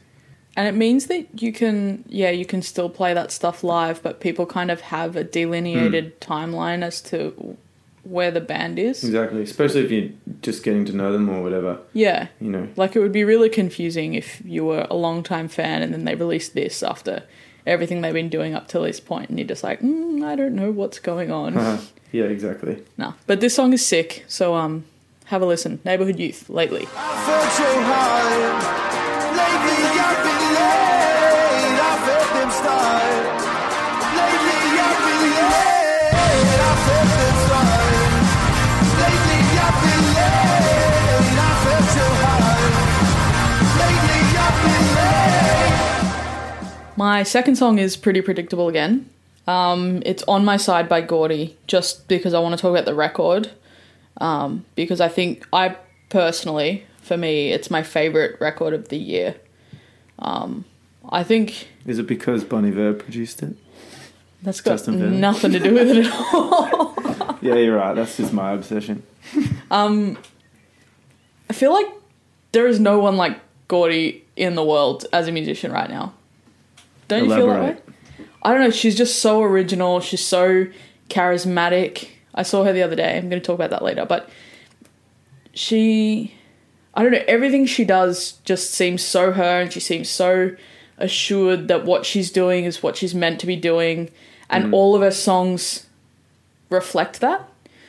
And 0.56 0.66
it 0.68 0.74
means 0.78 1.06
that 1.06 1.26
you 1.42 1.52
can, 1.52 2.04
yeah, 2.08 2.30
you 2.30 2.44
can 2.46 2.62
still 2.62 2.88
play 2.88 3.12
that 3.14 3.30
stuff 3.32 3.62
live, 3.62 4.02
but 4.02 4.20
people 4.20 4.46
kind 4.46 4.70
of 4.70 4.80
have 4.80 5.16
a 5.16 5.24
delineated 5.24 6.14
Hmm. 6.22 6.32
timeline 6.32 6.82
as 6.82 7.00
to 7.02 7.56
where 8.04 8.30
the 8.30 8.40
band 8.40 8.78
is. 8.78 9.02
Exactly, 9.04 9.42
especially 9.42 9.84
if 9.84 9.90
you're 9.90 10.10
just 10.42 10.62
getting 10.62 10.84
to 10.86 10.92
know 10.96 11.12
them 11.12 11.28
or 11.28 11.42
whatever, 11.42 11.78
Yeah. 11.92 12.28
you 12.40 12.50
know. 12.50 12.68
Like 12.76 12.96
it 12.96 13.00
would 13.00 13.12
be 13.12 13.24
really 13.24 13.48
confusing 13.48 14.14
if 14.14 14.40
you 14.44 14.64
were 14.64 14.86
a 14.88 14.96
long 14.96 15.22
time 15.22 15.48
fan 15.48 15.82
and 15.82 15.92
then 15.92 16.04
they 16.04 16.14
released 16.14 16.54
this 16.54 16.82
after 16.82 17.24
everything 17.66 18.00
they've 18.00 18.14
been 18.14 18.30
doing 18.30 18.54
up 18.54 18.66
till 18.68 18.82
this 18.82 18.98
point, 19.00 19.28
and 19.28 19.38
you're 19.38 19.46
just 19.48 19.62
like, 19.62 19.80
mm, 19.80 20.24
I 20.24 20.36
don't 20.36 20.54
know 20.54 20.70
what's 20.70 20.98
going 20.98 21.30
on. 21.30 21.54
yeah, 22.12 22.24
exactly. 22.24 22.82
no, 22.96 23.14
but 23.26 23.40
this 23.40 23.54
song 23.54 23.72
is 23.74 23.84
sick, 23.84 24.24
so 24.26 24.54
um, 24.54 24.84
have 25.26 25.42
a 25.42 25.46
listen. 25.46 25.78
Neighborhood 25.84 26.18
Youth 26.18 26.48
lately. 26.48 26.86
My 46.98 47.22
second 47.22 47.54
song 47.54 47.78
is 47.78 47.96
pretty 47.96 48.20
predictable 48.22 48.68
again. 48.68 49.08
Um, 49.46 50.02
it's 50.04 50.24
On 50.24 50.44
My 50.44 50.56
Side 50.56 50.88
by 50.88 51.00
Gordi, 51.00 51.54
just 51.68 52.08
because 52.08 52.34
I 52.34 52.40
want 52.40 52.56
to 52.56 52.60
talk 52.60 52.72
about 52.72 52.86
the 52.86 52.94
record. 52.94 53.52
Um, 54.20 54.64
because 54.74 55.00
I 55.00 55.06
think 55.06 55.46
I 55.52 55.76
personally, 56.08 56.84
for 57.00 57.16
me, 57.16 57.52
it's 57.52 57.70
my 57.70 57.84
favorite 57.84 58.40
record 58.40 58.74
of 58.74 58.88
the 58.88 58.96
year. 58.96 59.36
Um, 60.18 60.64
I 61.08 61.22
think 61.22 61.68
Is 61.86 62.00
it 62.00 62.08
because 62.08 62.42
Bon 62.42 62.64
Iver 62.64 62.94
produced 62.94 63.44
it? 63.44 63.54
that's 64.42 64.60
got 64.60 64.72
Justin 64.72 65.20
nothing 65.20 65.52
to 65.52 65.60
do 65.60 65.74
with 65.74 65.90
it 65.90 66.06
at 66.06 66.12
all. 66.34 67.38
Yeah, 67.40 67.54
you're 67.54 67.76
right. 67.76 67.94
That's 67.94 68.16
just 68.16 68.32
my 68.32 68.50
obsession. 68.50 69.04
Um, 69.70 70.18
I 71.48 71.52
feel 71.52 71.72
like 71.72 71.86
there 72.50 72.66
is 72.66 72.80
no 72.80 72.98
one 72.98 73.16
like 73.16 73.38
Gordi 73.68 74.22
in 74.34 74.56
the 74.56 74.64
world 74.64 75.06
as 75.12 75.28
a 75.28 75.32
musician 75.32 75.70
right 75.70 75.88
now. 75.88 76.14
Don't 77.08 77.24
you 77.24 77.34
feel 77.34 77.46
that 77.48 77.62
way? 77.62 77.76
I 78.42 78.52
don't 78.52 78.60
know. 78.60 78.70
She's 78.70 78.96
just 78.96 79.20
so 79.20 79.42
original. 79.42 80.00
She's 80.00 80.24
so 80.24 80.66
charismatic. 81.08 82.08
I 82.34 82.42
saw 82.42 82.64
her 82.64 82.72
the 82.72 82.82
other 82.82 82.96
day. 82.96 83.16
I'm 83.16 83.28
going 83.28 83.42
to 83.42 83.46
talk 83.46 83.54
about 83.54 83.70
that 83.70 83.82
later. 83.82 84.06
But 84.06 84.30
she, 85.54 86.34
I 86.94 87.02
don't 87.02 87.12
know. 87.12 87.24
Everything 87.26 87.66
she 87.66 87.84
does 87.84 88.32
just 88.44 88.70
seems 88.72 89.02
so 89.02 89.32
her, 89.32 89.60
and 89.62 89.72
she 89.72 89.80
seems 89.80 90.08
so 90.08 90.54
assured 90.98 91.68
that 91.68 91.84
what 91.84 92.06
she's 92.06 92.30
doing 92.30 92.64
is 92.64 92.82
what 92.82 92.96
she's 92.96 93.14
meant 93.14 93.40
to 93.40 93.46
be 93.46 93.56
doing, 93.56 94.10
and 94.48 94.66
mm. 94.66 94.72
all 94.72 94.94
of 94.94 95.02
her 95.02 95.10
songs 95.10 95.86
reflect 96.70 97.20
that. 97.20 97.48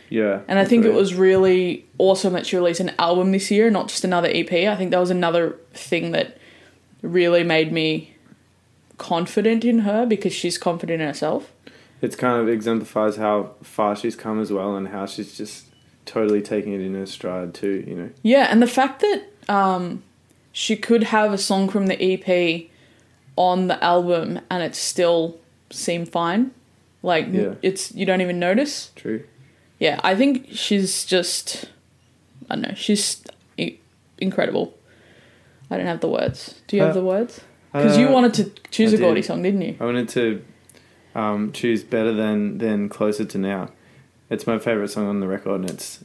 Yeah. 0.09 0.41
And 0.47 0.57
I 0.57 0.65
think 0.65 0.85
it 0.85 0.93
was 0.93 1.13
really 1.13 1.85
awesome 1.99 2.33
that 2.33 2.47
she 2.47 2.55
released 2.55 2.79
an 2.79 2.91
album 2.97 3.31
this 3.31 3.51
year, 3.51 3.69
not 3.69 3.89
just 3.89 4.03
another 4.03 4.29
EP. 4.31 4.51
I 4.51 4.75
think 4.75 4.89
that 4.91 4.99
was 4.99 5.11
another 5.11 5.57
thing 5.73 6.11
that 6.11 6.37
really 7.03 7.43
made 7.43 7.71
me 7.71 8.15
confident 8.99 9.65
in 9.65 9.79
her 9.79 10.05
because 10.05 10.33
she's 10.33 10.57
confident 10.59 11.01
in 11.01 11.07
herself. 11.07 11.51
It's 12.01 12.15
kind 12.15 12.39
of 12.39 12.47
exemplifies 12.47 13.15
how 13.15 13.55
far 13.63 13.95
she's 13.95 14.15
come 14.15 14.39
as 14.39 14.53
well, 14.53 14.75
and 14.75 14.89
how 14.89 15.05
she's 15.07 15.35
just 15.35 15.65
totally 16.05 16.41
taking 16.41 16.73
it 16.73 16.81
in 16.81 16.93
her 16.93 17.05
stride 17.07 17.53
too. 17.55 17.83
You 17.87 17.95
know. 17.95 18.09
Yeah, 18.21 18.47
and 18.51 18.61
the 18.61 18.67
fact 18.67 19.01
that 19.01 19.23
um, 19.51 20.03
she 20.51 20.75
could 20.75 21.03
have 21.05 21.33
a 21.33 21.37
song 21.37 21.67
from 21.69 21.87
the 21.87 21.97
EP 22.01 22.67
on 23.35 23.67
the 23.67 23.83
album 23.83 24.39
and 24.49 24.61
it 24.63 24.75
still 24.75 25.37
seem 25.71 26.05
fine. 26.05 26.51
Like 27.01 27.27
Yeah. 27.31 27.55
it's 27.61 27.93
you 27.93 28.05
don't 28.05 28.21
even 28.21 28.39
notice. 28.39 28.91
True. 28.95 29.23
Yeah, 29.79 29.99
I 30.03 30.15
think 30.15 30.47
she's 30.51 31.05
just 31.05 31.65
I 32.49 32.55
don't 32.55 32.61
know, 32.69 32.73
she's 32.75 33.23
incredible. 34.17 34.73
I 35.71 35.77
don't 35.77 35.85
have 35.85 36.01
the 36.01 36.09
words. 36.09 36.61
Do 36.67 36.75
you 36.77 36.83
have 36.83 36.95
the 36.95 37.03
words? 37.03 37.41
Because 37.71 37.97
you 37.97 38.07
uh, 38.07 38.11
wanted 38.11 38.33
to 38.35 38.51
choose 38.71 38.93
I 38.93 38.97
a 38.97 38.99
Gordi 38.99 39.15
did. 39.15 39.25
song, 39.25 39.43
didn't 39.43 39.61
you? 39.61 39.77
I 39.79 39.85
wanted 39.85 40.09
to 40.09 40.43
um, 41.15 41.51
choose 41.51 41.83
better 41.83 42.13
than 42.13 42.57
than 42.57 42.89
closer 42.89 43.25
to 43.25 43.37
now. 43.37 43.69
It's 44.29 44.47
my 44.47 44.59
favorite 44.59 44.89
song 44.89 45.07
on 45.07 45.19
the 45.19 45.27
record, 45.27 45.61
and 45.61 45.69
it's 45.69 46.03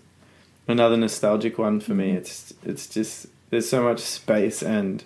another 0.69 0.97
nostalgic 0.97 1.59
one 1.59 1.81
for 1.81 1.95
me. 1.95 2.13
It's 2.13 2.53
it's 2.65 2.87
just 2.87 3.27
there's 3.51 3.69
so 3.69 3.83
much 3.83 4.01
space 4.01 4.63
and 4.63 5.05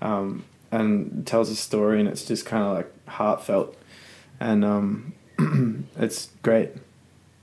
um, 0.00 0.44
and 0.70 1.26
tells 1.26 1.50
a 1.50 1.56
story, 1.56 2.00
and 2.00 2.08
it's 2.08 2.24
just 2.24 2.46
kind 2.46 2.64
of 2.64 2.76
like 2.76 3.08
heartfelt, 3.08 3.76
and 4.40 4.64
um, 4.64 5.14
it's 5.96 6.30
great, 6.42 6.70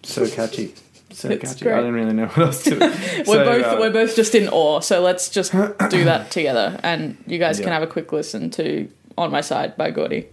so 0.03 0.27
catchy. 0.29 0.74
So 1.13 1.29
It's 1.29 1.53
catchy. 1.53 1.65
great. 1.65 1.74
I 1.75 1.77
didn't 1.77 1.93
really 1.93 2.13
know 2.13 2.25
what 2.27 2.38
else 2.48 2.63
to. 2.65 2.75
We're 2.79 2.89
say 2.89 3.24
both 3.25 3.60
about 3.60 3.79
we're 3.79 3.91
both 3.91 4.15
just 4.15 4.36
in 4.36 4.48
awe. 4.50 4.79
So 4.79 5.01
let's 5.01 5.29
just 5.29 5.51
do 5.51 6.03
that 6.05 6.32
together, 6.38 6.79
and 6.84 7.17
you 7.27 7.38
guys 7.39 7.60
can 7.60 7.70
have 7.70 7.84
a 7.84 7.88
quick 7.88 8.12
listen 8.12 8.50
to 8.51 8.89
"On 9.17 9.32
My 9.32 9.41
Side" 9.41 9.77
by 9.77 9.91
Gordi. 9.91 10.27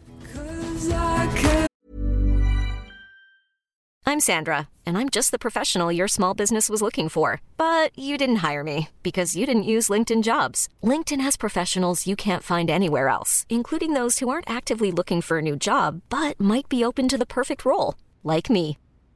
I'm 4.06 4.18
Sandra, 4.18 4.68
and 4.84 4.98
I'm 4.98 5.08
just 5.08 5.30
the 5.30 5.38
professional 5.38 5.92
your 5.92 6.08
small 6.08 6.34
business 6.34 6.68
was 6.68 6.82
looking 6.82 7.08
for. 7.08 7.40
But 7.56 7.96
you 7.96 8.18
didn't 8.18 8.36
hire 8.36 8.64
me 8.64 8.88
because 9.02 9.36
you 9.36 9.46
didn't 9.46 9.62
use 9.74 9.88
LinkedIn 9.88 10.22
jobs. 10.24 10.68
LinkedIn 10.82 11.20
has 11.20 11.36
professionals 11.36 12.06
you 12.06 12.16
can't 12.16 12.42
find 12.42 12.68
anywhere 12.70 13.08
else, 13.08 13.46
including 13.48 13.92
those 13.94 14.18
who 14.18 14.28
aren't 14.28 14.50
actively 14.50 14.90
looking 14.90 15.20
for 15.20 15.38
a 15.38 15.42
new 15.42 15.54
job 15.56 16.00
but 16.08 16.40
might 16.40 16.68
be 16.68 16.82
open 16.84 17.06
to 17.08 17.18
the 17.18 17.26
perfect 17.26 17.64
role, 17.64 17.94
like 18.24 18.50
me. 18.50 18.78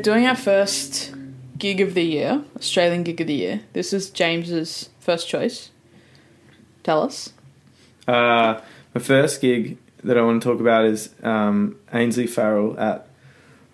Doing 0.00 0.26
our 0.26 0.36
first 0.36 1.14
gig 1.58 1.80
of 1.80 1.94
the 1.94 2.02
year, 2.02 2.44
Australian 2.56 3.02
gig 3.02 3.20
of 3.20 3.26
the 3.26 3.34
year. 3.34 3.60
This 3.72 3.92
is 3.92 4.10
James's 4.10 4.90
first 5.00 5.28
choice. 5.28 5.70
Tell 6.82 7.02
us. 7.02 7.32
Uh, 8.06 8.60
my 8.94 9.00
first 9.00 9.40
gig 9.40 9.78
that 10.02 10.18
I 10.18 10.22
want 10.22 10.42
to 10.42 10.48
talk 10.48 10.60
about 10.60 10.84
is 10.84 11.14
um, 11.22 11.76
Ainsley 11.92 12.26
Farrell 12.26 12.78
at. 12.78 13.08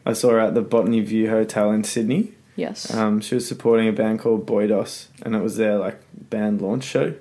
I 0.06 0.14
saw 0.14 0.30
her 0.30 0.40
at 0.40 0.54
the 0.54 0.62
Botany 0.62 1.00
View 1.00 1.28
Hotel 1.28 1.70
in 1.72 1.84
Sydney. 1.84 2.32
Yes. 2.56 2.92
Um, 2.94 3.20
she 3.20 3.34
was 3.34 3.46
supporting 3.46 3.86
a 3.86 3.92
band 3.92 4.20
called 4.20 4.46
Boydos, 4.46 5.08
and 5.22 5.36
it 5.36 5.42
was 5.42 5.56
their 5.56 5.76
like 5.76 6.00
band 6.12 6.62
launch 6.62 6.84
show, 6.84 7.14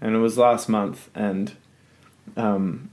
and 0.00 0.14
it 0.14 0.18
was 0.18 0.38
last 0.38 0.68
month. 0.68 1.10
And 1.14 1.56
um, 2.36 2.90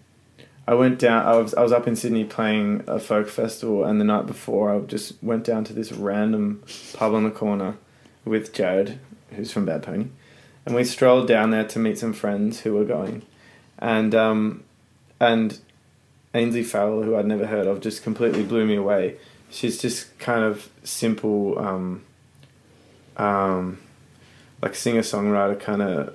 I 0.70 0.76
went 0.76 1.00
down. 1.00 1.26
I 1.26 1.36
was 1.36 1.56
I 1.56 1.64
was 1.64 1.72
up 1.72 1.88
in 1.88 1.96
Sydney 1.96 2.26
playing 2.26 2.84
a 2.86 3.00
folk 3.00 3.28
festival, 3.28 3.84
and 3.84 4.00
the 4.00 4.06
night 4.06 4.28
before, 4.28 4.72
I 4.72 4.80
just 4.82 5.14
went 5.24 5.44
down 5.44 5.64
to 5.64 5.74
this 5.74 5.92
random 5.92 6.64
pub 6.94 7.16
on 7.16 7.24
the 7.24 7.32
corner 7.32 7.78
with 8.24 8.54
Jared, 8.54 9.00
who's 9.32 9.52
from 9.52 9.66
Bad 9.66 9.82
Pony, 9.82 10.10
and 10.68 10.76
we 10.76 10.84
strolled 10.84 11.28
down 11.28 11.50
there 11.50 11.64
to 11.64 11.80
meet 11.80 11.98
some 11.98 12.14
friends 12.14 12.60
who 12.60 12.76
were 12.76 12.86
going, 12.86 13.24
and 13.80 14.14
um, 14.14 14.64
and 15.20 15.60
Ainsley 16.36 16.62
Farrell, 16.62 17.02
who 17.02 17.16
I'd 17.16 17.26
never 17.26 17.48
heard 17.48 17.66
of, 17.66 17.82
just 17.82 18.04
completely 18.04 18.44
blew 18.44 18.68
me 18.68 18.76
away. 18.76 19.18
She's 19.50 19.82
just 19.82 20.20
kind 20.20 20.44
of 20.44 20.70
simple, 20.84 21.58
um, 21.58 22.04
um, 23.18 23.80
like 24.62 24.76
singer 24.76 25.02
songwriter 25.02 25.60
kind 25.60 25.82
of 25.82 26.14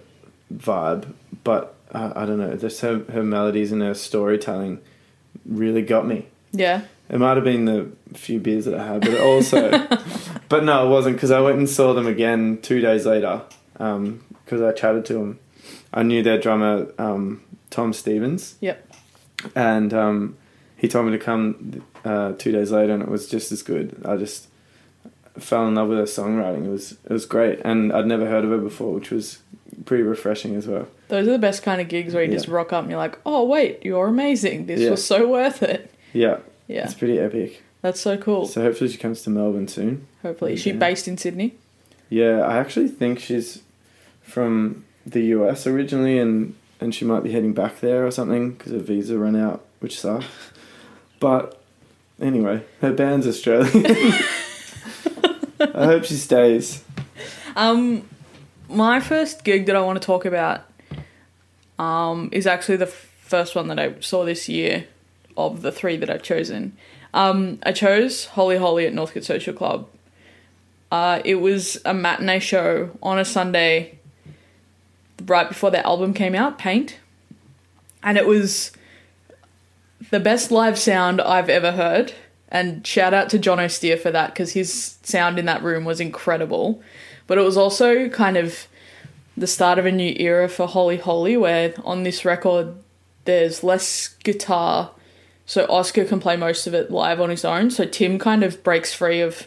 vibe, 0.55 1.13
but 1.45 1.75
uh, 1.93 2.13
I 2.17 2.27
don't 2.27 2.39
know. 2.39 2.57
Just 2.57 2.81
her 2.81 3.05
her 3.13 3.23
melodies 3.23 3.71
and 3.73 3.83
her 3.83 3.95
storytelling 3.95 4.81
really 5.47 5.83
got 5.83 6.07
me. 6.07 6.27
yeah. 6.53 6.83
It 7.11 7.19
might 7.19 7.37
have 7.37 7.45
been 7.45 7.67
the 7.67 7.91
few 8.15 8.41
beers 8.41 8.65
that 8.65 8.75
I 8.81 8.87
had, 8.87 9.03
but 9.03 9.11
it 9.11 9.21
also, 9.21 9.71
but 10.49 10.65
no, 10.65 10.87
it 10.87 10.89
wasn't 10.91 11.17
because 11.17 11.31
I 11.31 11.39
went 11.41 11.59
and 11.59 11.69
saw 11.69 11.93
them 11.93 12.07
again 12.07 12.59
two 12.63 12.81
days 12.81 13.05
later 13.05 13.43
because 13.75 14.63
I 14.63 14.73
chatted 14.73 15.05
to 15.07 15.13
them. 15.15 15.39
I 15.93 16.03
knew 16.03 16.23
their 16.23 16.39
drummer 16.41 16.87
um, 16.99 17.43
Tom 17.69 17.93
Stevens, 17.93 18.57
Yep. 18.63 18.89
and 19.55 19.93
um, 19.93 20.37
he 20.79 20.89
told 20.89 21.05
me 21.05 21.13
to 21.13 21.19
come 21.19 21.83
uh, 22.07 22.33
two 22.39 22.53
days 22.53 22.73
later, 22.73 22.95
and 22.95 23.03
it 23.03 23.09
was 23.11 23.29
just 23.29 23.53
as 23.53 23.63
good. 23.63 24.01
I 24.07 24.17
just 24.17 24.49
fell 25.39 25.69
in 25.69 25.75
love 25.75 25.89
with 25.91 25.99
her 25.99 26.05
songwriting. 26.05 26.65
It 26.65 26.71
was 26.71 26.93
it 26.93 27.11
was 27.11 27.27
great, 27.27 27.61
and 27.67 27.93
I'd 27.93 28.07
never 28.07 28.27
heard 28.27 28.45
of 28.45 28.51
her 28.51 28.59
before, 28.59 28.95
which 28.95 29.11
was 29.11 29.41
pretty 29.85 30.03
refreshing 30.05 30.57
as 30.57 30.67
well. 30.67 30.89
Those 31.15 31.29
are 31.29 31.33
the 31.33 31.39
best 31.39 31.63
kind 31.63 31.81
of 31.81 31.89
gigs 31.89 32.13
where 32.13 32.25
you 32.25 32.33
just 32.33 32.49
rock 32.49 32.73
up 32.73 32.83
and 32.83 32.91
you're 32.91 32.99
like, 32.99 33.19
oh, 33.25 33.45
wait, 33.45 33.85
you're 33.85 34.09
amazing. 34.09 34.67
This 34.67 34.91
was 34.91 35.05
so 35.05 35.29
worth 35.29 35.63
it. 35.63 35.91
Yeah, 36.13 36.39
Yeah. 36.67 36.85
it's 36.85 36.95
pretty 36.95 37.19
epic. 37.21 37.63
That's 37.83 38.01
so 38.01 38.17
cool. 38.17 38.47
So 38.47 38.63
hopefully 38.63 38.91
she 38.91 38.99
comes 38.99 39.23
to 39.23 39.31
Melbourne 39.31 39.69
soon. 39.69 40.07
Hopefully. 40.23 40.55
Is 40.55 40.61
she 40.61 40.73
based 40.73 41.07
in 41.07 41.17
Sydney? 41.19 41.55
Yeah, 42.09 42.41
I 42.41 42.59
actually 42.59 42.89
think 42.89 43.19
she's 43.21 43.63
from 44.23 44.85
the 45.07 45.21
US 45.37 45.67
originally, 45.67 46.19
and 46.19 46.55
and 46.81 46.95
she 46.95 47.05
might 47.05 47.23
be 47.23 47.31
heading 47.33 47.53
back 47.53 47.81
there 47.81 48.07
or 48.07 48.11
something 48.11 48.53
because 48.53 48.73
her 48.73 48.79
visa 48.79 49.17
ran 49.19 49.37
out, 49.37 49.65
which 49.81 50.01
sucks. 50.01 50.27
But 51.21 51.61
anyway, 52.21 52.63
her 52.81 52.93
band's 52.93 53.27
Australian. 53.27 53.87
I 55.61 55.85
hope 55.87 56.05
she 56.05 56.15
stays. 56.15 56.83
Um, 57.57 58.09
my 58.69 59.01
first 59.01 59.45
gig 59.45 59.67
that 59.67 59.77
I 59.77 59.81
want 59.81 60.01
to 60.01 60.05
talk 60.05 60.25
about 60.25 60.63
um, 61.79 62.29
is 62.33 62.47
actually 62.47 62.77
the 62.77 62.87
first 62.87 63.55
one 63.55 63.69
that 63.69 63.79
I 63.79 64.01
saw 64.01 64.25
this 64.25 64.49
year 64.49 64.87
of 65.37 65.63
the 65.63 65.73
three 65.73 65.97
that 65.97 66.11
I've 66.11 66.23
chosen. 66.23 66.77
Um, 67.13 67.59
I 67.65 67.73
chose 67.73 68.27
Holy 68.27 68.57
Holy 68.57 68.87
at 68.87 68.95
Northcote 68.95 69.25
Social 69.25 69.55
Club. 69.55 69.89
Uh, 70.91 71.21
it 71.25 71.37
was 71.37 71.81
a 71.85 71.95
matinee 71.95 72.39
show 72.39 72.91
on 73.03 73.19
a 73.19 73.25
Sunday 73.25 73.99
right 75.27 75.49
before 75.49 75.71
their 75.71 75.87
album 75.87 76.15
came 76.15 76.35
out, 76.35 76.59
Paint. 76.59 76.99
And 78.03 78.19
it 78.19 78.27
was 78.27 78.73
the 80.11 80.21
best 80.21 80.51
live 80.51 80.79
sound 80.79 81.21
I've 81.21 81.49
ever 81.49 81.73
heard. 81.73 82.13
And 82.49 82.87
shout 82.87 83.15
out 83.15 83.31
to 83.31 83.39
John 83.39 83.59
O'Steer 83.59 83.97
for 83.97 84.11
that 84.11 84.33
because 84.33 84.53
his 84.53 84.99
sound 85.03 85.39
in 85.39 85.47
that 85.47 85.63
room 85.63 85.85
was 85.85 86.01
incredible. 86.01 86.83
But 87.27 87.39
it 87.39 87.43
was 87.43 87.57
also 87.57 88.09
kind 88.09 88.37
of 88.37 88.69
the 89.37 89.47
start 89.47 89.79
of 89.79 89.87
a 89.87 89.93
new 89.93 90.15
era 90.17 90.49
for 90.49 90.67
Holy 90.67 90.97
Holy, 90.97 91.37
where 91.37 91.75
on 91.85 92.03
this 92.03 92.25
record 92.25 92.75
there's 93.25 93.65
less 93.65 94.09
guitar, 94.23 94.91
so 95.47 95.67
Oscar 95.69 96.05
can 96.05 96.21
play 96.21 96.37
most 96.37 96.67
of 96.67 96.75
it 96.75 96.91
live 96.91 97.21
on 97.21 97.31
his 97.31 97.45
own. 97.45 97.71
So 97.71 97.85
Tim 97.85 98.19
kind 98.19 98.43
of 98.43 98.63
breaks 98.63 98.95
free 98.95 99.21
of 99.21 99.47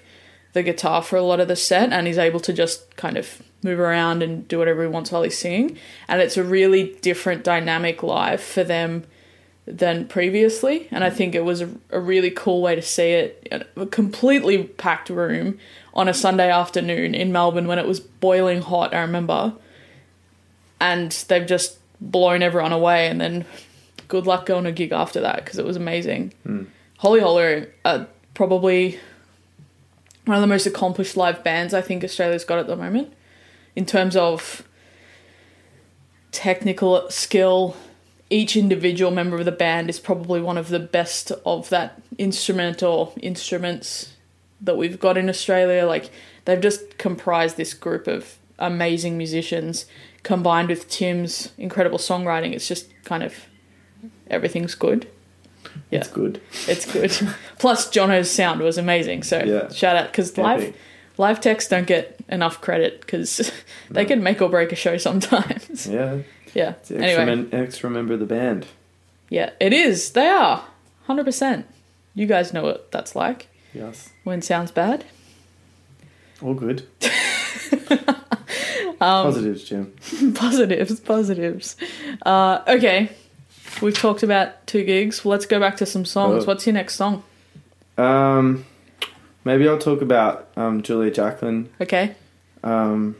the 0.53 0.63
guitar 0.63 1.01
for 1.01 1.15
a 1.15 1.21
lot 1.21 1.39
of 1.39 1.47
the 1.47 1.55
set 1.55 1.91
and 1.91 2.07
he's 2.07 2.17
able 2.17 2.39
to 2.39 2.53
just 2.53 2.95
kind 2.95 3.17
of 3.17 3.41
move 3.63 3.79
around 3.79 4.23
and 4.23 4.47
do 4.47 4.57
whatever 4.57 4.81
he 4.81 4.87
wants 4.87 5.11
while 5.11 5.23
he's 5.23 5.37
singing. 5.37 5.77
And 6.07 6.21
it's 6.21 6.37
a 6.37 6.43
really 6.43 6.95
different 7.01 7.43
dynamic 7.43 8.03
live 8.03 8.41
for 8.41 8.63
them 8.63 9.05
than 9.65 10.07
previously. 10.07 10.87
And 10.91 11.03
I 11.03 11.09
think 11.09 11.35
it 11.35 11.43
was 11.43 11.61
a, 11.61 11.69
a 11.89 11.99
really 11.99 12.31
cool 12.31 12.61
way 12.61 12.75
to 12.75 12.81
see 12.81 13.11
it. 13.11 13.69
A 13.75 13.85
completely 13.85 14.63
packed 14.63 15.09
room 15.09 15.59
on 15.93 16.07
a 16.07 16.13
Sunday 16.13 16.49
afternoon 16.49 17.13
in 17.13 17.31
Melbourne 17.31 17.67
when 17.67 17.79
it 17.79 17.87
was 17.87 17.99
boiling 17.99 18.61
hot, 18.61 18.93
I 18.93 19.01
remember. 19.01 19.53
And 20.79 21.11
they've 21.27 21.47
just 21.47 21.79
blown 21.99 22.43
everyone 22.43 22.73
away. 22.73 23.07
And 23.07 23.19
then 23.19 23.45
good 24.07 24.27
luck 24.27 24.45
going 24.45 24.63
to 24.63 24.69
a 24.69 24.73
gig 24.73 24.91
after 24.91 25.21
that 25.21 25.43
because 25.43 25.59
it 25.59 25.65
was 25.65 25.75
amazing. 25.75 26.33
Hmm. 26.43 26.63
Holy 26.97 27.19
Holler 27.19 27.67
are 27.85 28.07
probably 28.33 28.99
one 30.25 30.35
of 30.35 30.41
the 30.41 30.47
most 30.47 30.65
accomplished 30.65 31.15
live 31.15 31.43
bands 31.43 31.73
I 31.73 31.81
think 31.81 32.03
Australia's 32.03 32.43
got 32.43 32.59
at 32.59 32.67
the 32.67 32.75
moment 32.75 33.13
in 33.75 33.85
terms 33.85 34.15
of 34.15 34.67
technical 36.31 37.09
skill. 37.09 37.75
Each 38.29 38.57
individual 38.57 39.11
member 39.11 39.37
of 39.37 39.45
the 39.45 39.51
band 39.51 39.89
is 39.89 39.99
probably 39.99 40.41
one 40.41 40.57
of 40.57 40.67
the 40.67 40.79
best 40.79 41.31
of 41.45 41.69
that 41.69 42.01
instrument 42.17 42.83
or 42.83 43.13
instruments 43.21 44.13
that 44.59 44.75
we've 44.75 44.99
got 44.99 45.17
in 45.17 45.29
Australia. 45.29 45.85
Like 45.85 46.09
they've 46.45 46.59
just 46.59 46.97
comprised 46.97 47.55
this 47.55 47.73
group 47.73 48.07
of 48.07 48.37
amazing 48.59 49.17
musicians 49.17 49.85
combined 50.23 50.69
with 50.69 50.89
Tim's 50.89 51.51
incredible 51.57 51.97
songwriting. 51.97 52.53
It's 52.53 52.67
just 52.67 52.91
kind 53.05 53.23
of 53.23 53.33
everything's 54.29 54.75
good. 54.75 55.07
Yeah. 55.89 55.99
It's 55.99 56.07
good. 56.09 56.41
It's 56.67 56.91
good. 56.91 57.11
Plus, 57.59 57.89
Jono's 57.89 58.29
sound 58.29 58.61
was 58.61 58.77
amazing. 58.77 59.23
So 59.23 59.43
Yeah. 59.43 59.69
shout 59.71 59.95
out 59.95 60.11
because 60.11 60.37
live 60.37 60.75
live 61.17 61.39
techs 61.41 61.67
don't 61.67 61.87
get 61.87 62.19
enough 62.29 62.61
credit 62.61 63.01
because 63.01 63.51
they 63.89 64.05
can 64.05 64.21
make 64.23 64.41
or 64.41 64.49
break 64.49 64.71
a 64.71 64.75
show 64.75 64.97
sometimes. 65.07 65.87
Yeah. 65.87 66.19
yeah. 66.53 66.73
It's 66.81 66.91
Anyway, 66.91 67.25
men- 67.25 67.49
extra 67.53 67.89
member 67.89 68.13
of 68.13 68.19
the 68.19 68.25
band. 68.25 68.65
yeah, 69.29 69.51
it 69.59 69.71
is. 69.73 70.11
They 70.11 70.27
are 70.27 70.65
hundred 71.05 71.25
percent. 71.25 71.65
You 72.15 72.25
guys 72.25 72.51
know 72.53 72.63
what 72.63 72.91
that's 72.91 73.15
like 73.15 73.47
Yes. 73.73 74.09
when 74.23 74.41
sounds 74.41 74.71
bad. 74.71 75.05
All 76.41 76.53
good. 76.55 76.85
Um, 78.99 79.25
Positives, 79.25 79.63
Jim. 79.63 79.93
positives, 80.35 80.99
positives. 80.99 81.75
Uh, 82.25 82.61
okay, 82.67 83.09
we've 83.81 83.97
talked 83.97 84.23
about 84.23 84.65
two 84.67 84.83
gigs. 84.83 85.25
Let's 85.25 85.45
go 85.45 85.59
back 85.59 85.77
to 85.77 85.85
some 85.85 86.05
songs. 86.05 86.43
Oh. 86.43 86.47
What's 86.47 86.65
your 86.65 86.73
next 86.73 86.95
song? 86.95 87.23
Um, 87.97 88.65
maybe 89.43 89.67
I'll 89.67 89.77
talk 89.77 90.01
about 90.01 90.49
um, 90.55 90.81
Julia 90.83 91.11
Jacklin 91.11 91.69
Okay. 91.81 92.15
um, 92.63 93.15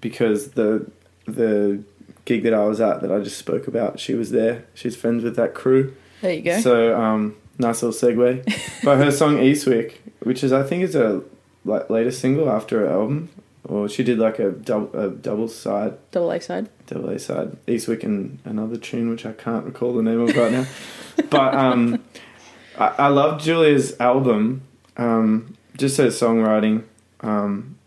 because 0.00 0.52
the 0.52 0.90
the 1.26 1.82
gig 2.24 2.42
that 2.44 2.54
I 2.54 2.64
was 2.64 2.80
at 2.80 3.00
that 3.00 3.10
I 3.12 3.18
just 3.20 3.38
spoke 3.38 3.66
about, 3.66 3.98
she 4.00 4.14
was 4.14 4.30
there. 4.30 4.64
She's 4.74 4.96
friends 4.96 5.24
with 5.24 5.36
that 5.36 5.54
crew. 5.54 5.94
There 6.20 6.32
you 6.32 6.42
go. 6.42 6.60
So 6.60 7.00
um, 7.00 7.36
nice 7.58 7.82
little 7.82 7.98
segue. 7.98 8.44
but 8.84 8.96
her 8.98 9.10
song 9.10 9.36
Eastwick, 9.38 9.94
which 10.20 10.42
is 10.44 10.52
I 10.52 10.62
think 10.62 10.82
is 10.82 10.94
a 10.94 11.22
like 11.64 11.88
latest 11.90 12.20
single 12.20 12.50
after 12.50 12.80
her 12.80 12.88
album, 12.88 13.30
or 13.64 13.88
she 13.88 14.02
did 14.04 14.18
like 14.18 14.38
a 14.38 14.50
double 14.50 14.98
a 14.98 15.10
double 15.10 15.48
side, 15.48 15.94
Double 16.10 16.30
A 16.30 16.40
side. 16.40 16.68
double 16.86 17.08
A 17.10 17.18
side 17.18 17.56
Eastwick 17.66 18.02
and 18.02 18.38
another 18.44 18.76
tune 18.76 19.08
which 19.10 19.24
I 19.26 19.32
can't 19.32 19.64
recall 19.64 19.94
the 19.94 20.02
name 20.02 20.20
of 20.20 20.36
right 20.36 20.52
now. 20.52 20.66
but 21.30 21.54
um, 21.54 22.02
I, 22.78 22.86
I 22.98 23.08
love 23.08 23.40
Julia's 23.40 23.98
album. 24.00 24.62
Um, 24.96 25.56
just 25.76 25.96
her 25.96 26.06
songwriting. 26.08 26.84
Um, 27.20 27.78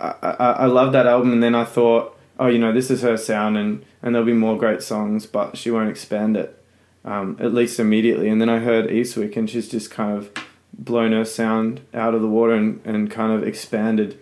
I, 0.00 0.14
I, 0.22 0.30
I 0.30 0.66
love 0.66 0.92
that 0.92 1.06
album, 1.06 1.32
and 1.32 1.42
then 1.42 1.54
I 1.54 1.64
thought, 1.64 2.16
oh, 2.38 2.46
you 2.46 2.58
know, 2.58 2.72
this 2.72 2.90
is 2.90 3.02
her 3.02 3.16
sound, 3.16 3.56
and, 3.56 3.84
and 4.02 4.14
there'll 4.14 4.26
be 4.26 4.32
more 4.32 4.56
great 4.56 4.82
songs, 4.82 5.26
but 5.26 5.56
she 5.56 5.70
won't 5.72 5.90
expand 5.90 6.36
it, 6.36 6.62
um, 7.04 7.36
at 7.40 7.52
least 7.52 7.80
immediately. 7.80 8.28
And 8.28 8.40
then 8.40 8.48
I 8.48 8.60
heard 8.60 8.86
Eastwick, 8.88 9.36
and 9.36 9.50
she's 9.50 9.68
just 9.68 9.90
kind 9.90 10.16
of 10.16 10.30
blown 10.78 11.12
her 11.12 11.24
sound 11.24 11.80
out 11.92 12.14
of 12.14 12.22
the 12.22 12.28
water 12.28 12.52
and, 12.52 12.80
and 12.84 13.10
kind 13.10 13.32
of 13.32 13.46
expanded, 13.46 14.18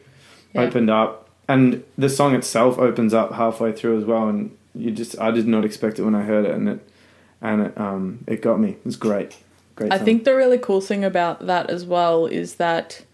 Yeah. 0.54 0.62
opened 0.62 0.90
up, 0.90 1.28
and 1.48 1.84
the 1.98 2.08
song 2.08 2.34
itself 2.34 2.78
opens 2.78 3.12
up 3.14 3.32
halfway 3.34 3.72
through 3.72 3.98
as 3.98 4.04
well. 4.04 4.28
And 4.28 4.56
you 4.74 4.90
just, 4.90 5.18
I 5.20 5.30
did 5.30 5.46
not 5.46 5.64
expect 5.64 5.98
it 5.98 6.02
when 6.04 6.14
I 6.14 6.22
heard 6.22 6.44
it, 6.46 6.52
and 6.52 6.68
it, 6.68 6.88
and 7.42 7.66
it, 7.66 7.78
um, 7.78 8.20
it 8.26 8.40
got 8.42 8.58
me. 8.58 8.70
It 8.70 8.84
was 8.84 8.96
great. 8.96 9.36
Great. 9.74 9.92
I 9.92 9.98
think 9.98 10.24
the 10.24 10.34
really 10.34 10.56
cool 10.58 10.80
thing 10.80 11.04
about 11.04 11.46
that 11.46 11.68
as 11.68 11.84
well 11.84 12.24
is 12.26 12.54
that 12.54 13.04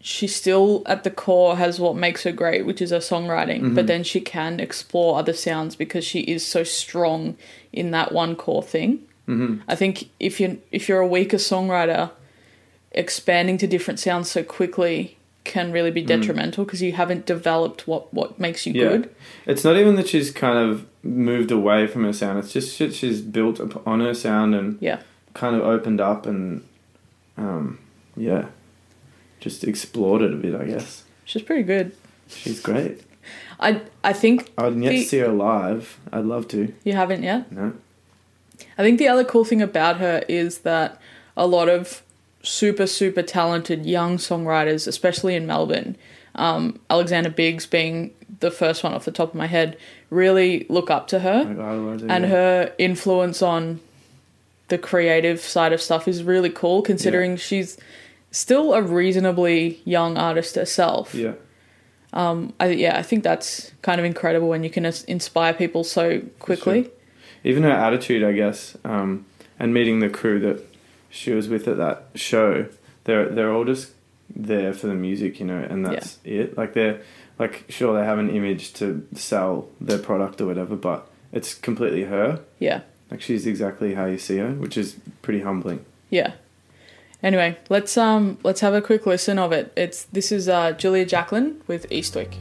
she 0.00 0.26
still 0.26 0.82
at 0.86 1.04
the 1.04 1.10
core 1.10 1.56
has 1.56 1.78
what 1.78 1.94
makes 1.94 2.24
her 2.24 2.32
great, 2.32 2.66
which 2.66 2.82
is 2.82 2.90
her 2.90 2.98
songwriting, 2.98 3.60
Mm-hmm. 3.60 3.74
but 3.76 3.86
then 3.86 4.02
she 4.02 4.20
can 4.20 4.58
explore 4.58 5.18
other 5.18 5.32
sounds 5.32 5.76
because 5.76 6.04
she 6.04 6.20
is 6.22 6.44
so 6.44 6.64
strong 6.64 7.36
in 7.72 7.92
that 7.92 8.10
one 8.10 8.34
core 8.34 8.64
thing. 8.64 8.98
Mm-hmm. 9.28 9.58
I 9.68 9.76
think 9.76 10.08
if 10.18 10.40
you 10.40 10.60
if 10.72 10.88
you're 10.88 10.98
a 10.98 11.06
weaker 11.06 11.36
songwriter, 11.36 12.10
expanding 12.92 13.58
to 13.58 13.66
different 13.66 13.98
sounds 14.00 14.30
so 14.30 14.42
quickly 14.42 15.16
can 15.44 15.72
really 15.72 15.90
be 15.90 16.02
detrimental 16.02 16.64
because 16.64 16.80
you 16.82 16.92
haven't 16.92 17.26
developed 17.26 17.88
what 17.88 18.12
what 18.14 18.38
makes 18.38 18.64
you 18.66 18.72
Mm. 18.72 18.76
yeah. 18.76 18.88
good. 18.88 19.14
It's 19.46 19.64
not 19.64 19.76
even 19.76 19.96
that 19.96 20.08
she's 20.08 20.30
kind 20.30 20.56
of 20.58 20.86
moved 21.02 21.50
away 21.50 21.86
from 21.88 22.04
her 22.04 22.12
sound. 22.12 22.38
It's 22.38 22.52
just 22.52 22.78
that 22.78 22.94
she's 22.94 23.20
built 23.20 23.60
on 23.86 24.00
her 24.00 24.14
sound 24.14 24.54
and 24.54 24.78
Yeah. 24.80 25.00
kind 25.34 25.56
of 25.56 25.62
opened 25.62 26.00
up 26.00 26.26
and, 26.26 26.62
um, 27.36 27.78
yeah, 28.16 28.46
just 29.40 29.64
explored 29.64 30.22
it 30.22 30.32
a 30.32 30.36
bit. 30.36 30.54
I 30.54 30.64
guess 30.66 31.02
She's 31.24 31.42
pretty 31.42 31.64
good. 31.64 31.90
she's 32.28 32.60
great. 32.60 33.00
I 33.58 33.80
I 34.04 34.12
think 34.12 34.50
I'd 34.58 34.76
yet 34.76 34.90
the- 34.90 35.02
to 35.02 35.08
see 35.08 35.18
her 35.18 35.28
live. 35.28 35.98
I'd 36.12 36.24
love 36.24 36.46
to. 36.48 36.72
you 36.84 36.92
haven't 36.92 37.22
yet. 37.24 37.50
No. 37.50 37.72
I 38.78 38.82
think 38.82 38.98
the 39.00 39.08
other 39.08 39.24
cool 39.24 39.44
thing 39.44 39.60
about 39.62 39.96
her 39.98 40.22
is 40.28 40.58
that 40.58 41.00
a 41.36 41.46
lot 41.48 41.68
of 41.68 42.02
super, 42.42 42.86
super 42.86 43.22
talented 43.22 43.86
young 43.86 44.16
songwriters, 44.16 44.86
especially 44.86 45.34
in 45.34 45.46
Melbourne, 45.46 45.96
um, 46.34 46.80
Alexander 46.90 47.30
Biggs 47.30 47.66
being 47.66 48.12
the 48.40 48.50
first 48.50 48.82
one 48.82 48.92
off 48.92 49.04
the 49.04 49.12
top 49.12 49.30
of 49.30 49.34
my 49.34 49.46
head, 49.46 49.76
really 50.10 50.66
look 50.68 50.90
up 50.90 51.06
to 51.08 51.20
her. 51.20 51.42
And 52.08 52.24
yeah. 52.24 52.30
her 52.30 52.74
influence 52.78 53.42
on 53.42 53.80
the 54.68 54.78
creative 54.78 55.40
side 55.40 55.72
of 55.72 55.80
stuff 55.80 56.08
is 56.08 56.24
really 56.24 56.50
cool, 56.50 56.82
considering 56.82 57.36
she's 57.36 57.78
still 58.30 58.72
a 58.72 58.82
reasonably 58.82 59.80
young 59.84 60.16
artist 60.16 60.56
herself. 60.56 61.14
Yeah. 61.14 61.34
I, 62.14 62.68
yeah, 62.68 62.98
I 62.98 63.02
think 63.02 63.24
that's 63.24 63.72
kind 63.82 63.98
of 63.98 64.04
incredible 64.04 64.48
when 64.48 64.64
you 64.64 64.70
can 64.70 64.84
ins- 64.84 65.04
inspire 65.04 65.54
people 65.54 65.84
so 65.84 66.22
quickly. 66.38 66.90
even 67.44 67.62
her 67.62 67.70
attitude, 67.70 68.22
I 68.24 68.32
guess, 68.32 68.76
um, 68.84 69.26
and 69.58 69.72
meeting 69.74 70.00
the 70.00 70.08
crew 70.08 70.40
that 70.40 70.71
she 71.12 71.32
was 71.32 71.48
with 71.48 71.68
at 71.68 71.76
that 71.76 72.06
show, 72.14 72.66
they're 73.04 73.28
they're 73.28 73.52
all 73.52 73.64
just 73.64 73.92
there 74.34 74.72
for 74.72 74.86
the 74.86 74.94
music, 74.94 75.38
you 75.38 75.46
know, 75.46 75.58
and 75.58 75.84
that's 75.84 76.18
it. 76.24 76.56
Like 76.56 76.72
they're 76.72 77.02
like 77.38 77.66
sure 77.68 77.98
they 77.98 78.04
have 78.04 78.18
an 78.18 78.30
image 78.30 78.72
to 78.74 79.06
sell 79.14 79.68
their 79.80 79.98
product 79.98 80.40
or 80.40 80.46
whatever, 80.46 80.74
but 80.74 81.08
it's 81.30 81.54
completely 81.54 82.04
her. 82.04 82.40
Yeah. 82.58 82.80
Like 83.10 83.20
she's 83.20 83.46
exactly 83.46 83.94
how 83.94 84.06
you 84.06 84.18
see 84.18 84.38
her, 84.38 84.52
which 84.52 84.78
is 84.78 84.96
pretty 85.20 85.40
humbling. 85.40 85.84
Yeah. 86.08 86.32
Anyway, 87.22 87.58
let's 87.68 87.96
um 87.98 88.38
let's 88.42 88.60
have 88.60 88.74
a 88.74 88.80
quick 88.80 89.04
listen 89.04 89.38
of 89.38 89.52
it. 89.52 89.70
It's 89.76 90.04
this 90.04 90.32
is 90.32 90.48
uh 90.48 90.72
Julia 90.72 91.04
Jacklin 91.04 91.60
with 91.66 91.88
Eastwick. 91.90 92.36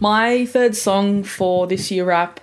My 0.00 0.46
third 0.46 0.76
song 0.76 1.24
for 1.24 1.66
this 1.66 1.90
year 1.90 2.04
rap 2.04 2.38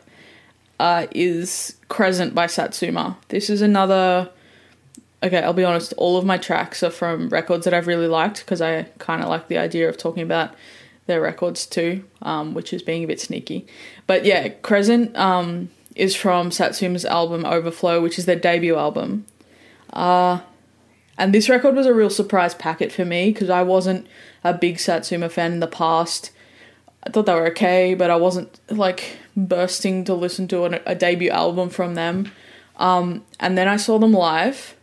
uh, 0.77 1.07
is 1.11 1.77
Crescent 1.87 2.35
by 2.35 2.47
Satsuma. 2.47 3.17
This 3.29 3.49
is 3.49 3.61
another. 3.61 4.29
Okay, 5.23 5.39
I'll 5.39 5.53
be 5.53 5.63
honest, 5.63 5.93
all 5.97 6.17
of 6.17 6.25
my 6.25 6.37
tracks 6.37 6.83
are 6.83 6.89
from 6.89 7.29
records 7.29 7.63
that 7.63 7.73
I've 7.73 7.87
really 7.87 8.07
liked 8.07 8.41
because 8.41 8.61
I 8.61 8.83
kind 8.99 9.23
of 9.23 9.29
like 9.29 9.47
the 9.47 9.57
idea 9.57 9.87
of 9.87 9.97
talking 9.97 10.21
about 10.21 10.53
their 11.07 11.21
records 11.21 11.65
too, 11.65 12.03
um, 12.21 12.53
which 12.53 12.73
is 12.73 12.83
being 12.83 13.03
a 13.03 13.07
bit 13.07 13.21
sneaky. 13.21 13.65
But 14.05 14.25
yeah, 14.25 14.49
Crescent 14.49 15.15
um, 15.15 15.69
is 15.95 16.13
from 16.13 16.49
Satsuma's 16.49 17.05
album 17.05 17.45
Overflow, 17.45 18.01
which 18.01 18.19
is 18.19 18.25
their 18.25 18.35
debut 18.35 18.75
album. 18.75 19.25
Uh, 19.93 20.41
and 21.17 21.33
this 21.33 21.47
record 21.47 21.75
was 21.75 21.85
a 21.85 21.93
real 21.93 22.09
surprise 22.09 22.53
packet 22.53 22.91
for 22.91 23.05
me 23.05 23.31
because 23.31 23.49
I 23.49 23.63
wasn't 23.63 24.05
a 24.43 24.53
big 24.53 24.77
Satsuma 24.77 25.29
fan 25.29 25.53
in 25.53 25.59
the 25.61 25.67
past. 25.67 26.31
I 27.05 27.11
thought 27.11 27.25
they 27.25 27.33
were 27.33 27.47
okay, 27.47 27.93
but 27.93 28.09
I 28.09 28.15
wasn't 28.15 28.59
like 28.69 29.17
bursting 29.37 30.03
to 30.05 30.13
listen 30.13 30.47
to 30.49 30.65
an, 30.65 30.79
a 30.85 30.95
debut 30.95 31.29
album 31.29 31.69
from 31.69 31.95
them. 31.95 32.31
Um, 32.77 33.23
and 33.39 33.57
then 33.57 33.67
I 33.67 33.77
saw 33.77 33.99
them 33.99 34.11
live, 34.11 34.75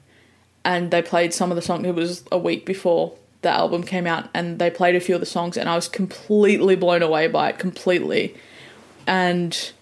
and 0.65 0.91
they 0.91 1.03
played 1.03 1.35
some 1.35 1.51
of 1.51 1.57
the 1.57 1.63
songs. 1.63 1.87
It 1.87 1.95
was 1.95 2.25
a 2.31 2.39
week 2.39 2.65
before 2.65 3.15
the 3.43 3.51
album 3.51 3.83
came 3.83 4.07
out, 4.07 4.29
and 4.33 4.59
they 4.59 4.71
played 4.71 4.95
a 4.95 5.01
few 5.01 5.15
of 5.15 5.21
the 5.21 5.27
songs, 5.27 5.57
and 5.57 5.69
I 5.69 5.75
was 5.75 5.89
completely 5.89 6.77
blown 6.77 7.03
away 7.03 7.27
by 7.27 7.51
it, 7.51 7.59
completely. 7.59 8.37
And 9.07 9.73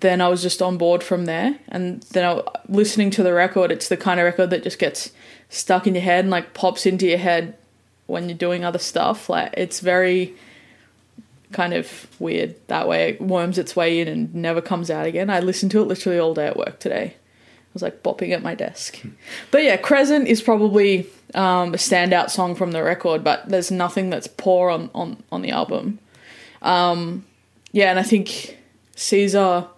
then 0.00 0.20
I 0.20 0.28
was 0.28 0.42
just 0.42 0.62
on 0.62 0.78
board 0.78 1.02
from 1.02 1.26
there. 1.26 1.58
And 1.68 2.02
then 2.12 2.24
I, 2.24 2.42
listening 2.68 3.10
to 3.12 3.22
the 3.22 3.32
record, 3.32 3.70
it's 3.70 3.88
the 3.88 3.96
kind 3.96 4.18
of 4.18 4.24
record 4.24 4.50
that 4.50 4.62
just 4.62 4.78
gets 4.78 5.12
stuck 5.48 5.86
in 5.86 5.94
your 5.94 6.04
head 6.04 6.24
and 6.24 6.30
like 6.30 6.54
pops 6.54 6.86
into 6.86 7.06
your 7.06 7.18
head 7.18 7.56
when 8.06 8.28
you're 8.28 8.38
doing 8.38 8.64
other 8.64 8.78
stuff. 8.78 9.28
Like 9.28 9.52
it's 9.56 9.80
very 9.80 10.34
kind 11.52 11.74
of 11.74 12.06
weird 12.20 12.54
that 12.68 12.88
way. 12.88 13.10
It 13.10 13.20
worms 13.20 13.58
its 13.58 13.74
way 13.74 14.00
in 14.00 14.08
and 14.08 14.34
never 14.34 14.60
comes 14.60 14.90
out 14.90 15.06
again. 15.06 15.30
I 15.30 15.40
listened 15.40 15.70
to 15.72 15.80
it 15.80 15.86
literally 15.86 16.18
all 16.18 16.34
day 16.34 16.46
at 16.46 16.56
work 16.56 16.78
today. 16.78 17.14
I 17.16 17.72
was 17.72 17.82
like 17.82 18.02
bopping 18.02 18.32
at 18.32 18.42
my 18.42 18.54
desk. 18.54 19.00
But 19.50 19.62
yeah, 19.62 19.76
Crescent 19.76 20.26
is 20.26 20.42
probably 20.42 21.08
um, 21.34 21.74
a 21.74 21.76
standout 21.76 22.30
song 22.30 22.54
from 22.54 22.72
the 22.72 22.82
record, 22.82 23.22
but 23.22 23.48
there's 23.48 23.70
nothing 23.70 24.10
that's 24.10 24.26
poor 24.26 24.70
on, 24.70 24.90
on, 24.94 25.22
on 25.30 25.42
the 25.42 25.50
album. 25.50 26.00
Um, 26.62 27.24
yeah, 27.72 27.90
and 27.90 27.98
I 27.98 28.02
think 28.02 28.58
Caesar 28.96 29.68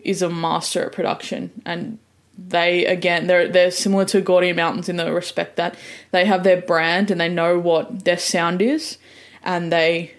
is 0.00 0.20
a 0.20 0.28
master 0.28 0.86
at 0.86 0.92
production 0.92 1.50
and 1.64 1.98
they 2.36 2.84
again 2.86 3.26
they're 3.26 3.48
they're 3.48 3.70
similar 3.70 4.04
to 4.06 4.20
Gordi 4.20 4.48
and 4.48 4.56
Mountains 4.56 4.88
in 4.88 4.96
the 4.96 5.12
respect 5.12 5.56
that 5.56 5.76
they 6.10 6.24
have 6.24 6.44
their 6.44 6.60
brand 6.60 7.10
and 7.10 7.20
they 7.20 7.28
know 7.28 7.58
what 7.58 8.04
their 8.04 8.18
sound 8.18 8.62
is 8.62 8.98
and 9.44 9.72
they 9.72 10.12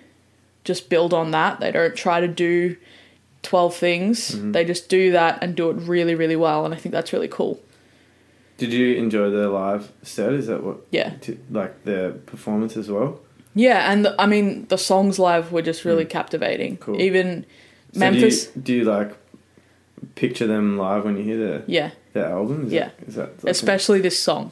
just 0.64 0.90
build 0.90 1.14
on 1.14 1.32
that. 1.32 1.60
They 1.60 1.72
don't 1.72 1.96
try 1.96 2.22
to 2.22 2.28
do 2.28 2.78
12 3.44 3.76
things. 3.76 4.32
Mm-hmm. 4.32 4.52
They 4.54 4.66
just 4.66 4.90
do 4.90 5.12
that 5.12 5.40
and 5.42 5.56
do 5.56 5.70
it 5.70 5.74
really 5.74 6.16
really 6.16 6.36
well 6.36 6.66
and 6.66 6.74
I 6.74 6.78
think 6.78 6.94
that's 6.94 7.14
really 7.14 7.28
cool. 7.28 7.62
Did 8.58 8.72
you 8.72 8.96
enjoy 8.96 9.30
their 9.30 9.48
live 9.48 9.92
set? 10.04 10.34
Is 10.34 10.48
that 10.48 10.64
what? 10.64 10.78
Yeah. 10.92 11.14
like 11.50 11.84
their 11.84 12.12
performance 12.12 12.78
as 12.78 12.90
well. 12.90 13.20
Yeah, 13.56 13.92
and 13.92 14.06
the, 14.06 14.16
I 14.20 14.26
mean 14.26 14.68
the 14.68 14.78
songs 14.78 15.20
live 15.20 15.52
were 15.52 15.62
just 15.62 15.86
really 15.86 16.06
mm. 16.06 16.10
captivating. 16.10 16.78
Cool. 16.78 17.02
Even 17.02 17.46
So 17.94 18.00
Memphis 18.00 18.48
Do 18.48 18.52
you, 18.56 18.62
do 18.62 18.74
you 18.74 18.84
like 18.86 19.18
picture 20.16 20.48
them 20.48 20.78
live 20.78 21.04
when 21.06 21.18
you 21.18 21.24
hear 21.24 21.38
their 21.38 21.64
yeah, 21.68 21.92
their 22.14 22.28
album? 22.28 22.68
Is 22.68 22.74
Yeah. 22.74 22.90
That, 23.00 23.08
is 23.08 23.16
that 23.16 23.44
like 23.44 23.52
especially 23.52 24.02
this 24.02 24.20
song. 24.20 24.52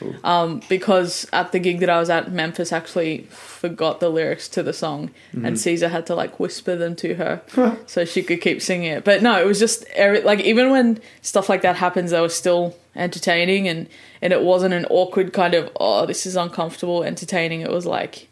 Cool? 0.00 0.14
um, 0.24 0.60
because 0.68 1.28
at 1.32 1.52
the 1.52 1.60
gig 1.60 1.78
that 1.80 1.88
I 1.88 2.00
was 2.00 2.10
at, 2.10 2.32
Memphis 2.32 2.72
actually 2.72 3.28
forgot 3.30 4.00
the 4.00 4.08
lyrics 4.08 4.48
to 4.48 4.62
the 4.62 4.72
song, 4.72 5.10
and 5.32 5.60
Caesar 5.60 5.88
had 5.88 6.06
to 6.06 6.14
like 6.14 6.40
whisper 6.40 6.74
them 6.74 6.96
to 6.96 7.14
her 7.14 7.42
so 7.86 8.04
she 8.04 8.22
could 8.22 8.40
keep 8.40 8.60
singing 8.60 8.90
it. 8.90 9.04
But 9.04 9.22
no, 9.22 9.40
it 9.40 9.46
was 9.46 9.58
just 9.58 9.84
like 9.98 10.40
even 10.40 10.70
when 10.70 11.00
stuff 11.22 11.48
like 11.48 11.62
that 11.62 11.76
happens, 11.76 12.10
they 12.10 12.20
were 12.20 12.28
still 12.28 12.76
entertaining, 12.96 13.68
and 13.68 13.88
and 14.20 14.32
it 14.32 14.42
wasn't 14.42 14.74
an 14.74 14.86
awkward 14.86 15.32
kind 15.32 15.54
of 15.54 15.70
oh 15.78 16.06
this 16.06 16.26
is 16.26 16.34
uncomfortable 16.34 17.04
entertaining. 17.04 17.60
It 17.60 17.70
was 17.70 17.86
like 17.86 18.28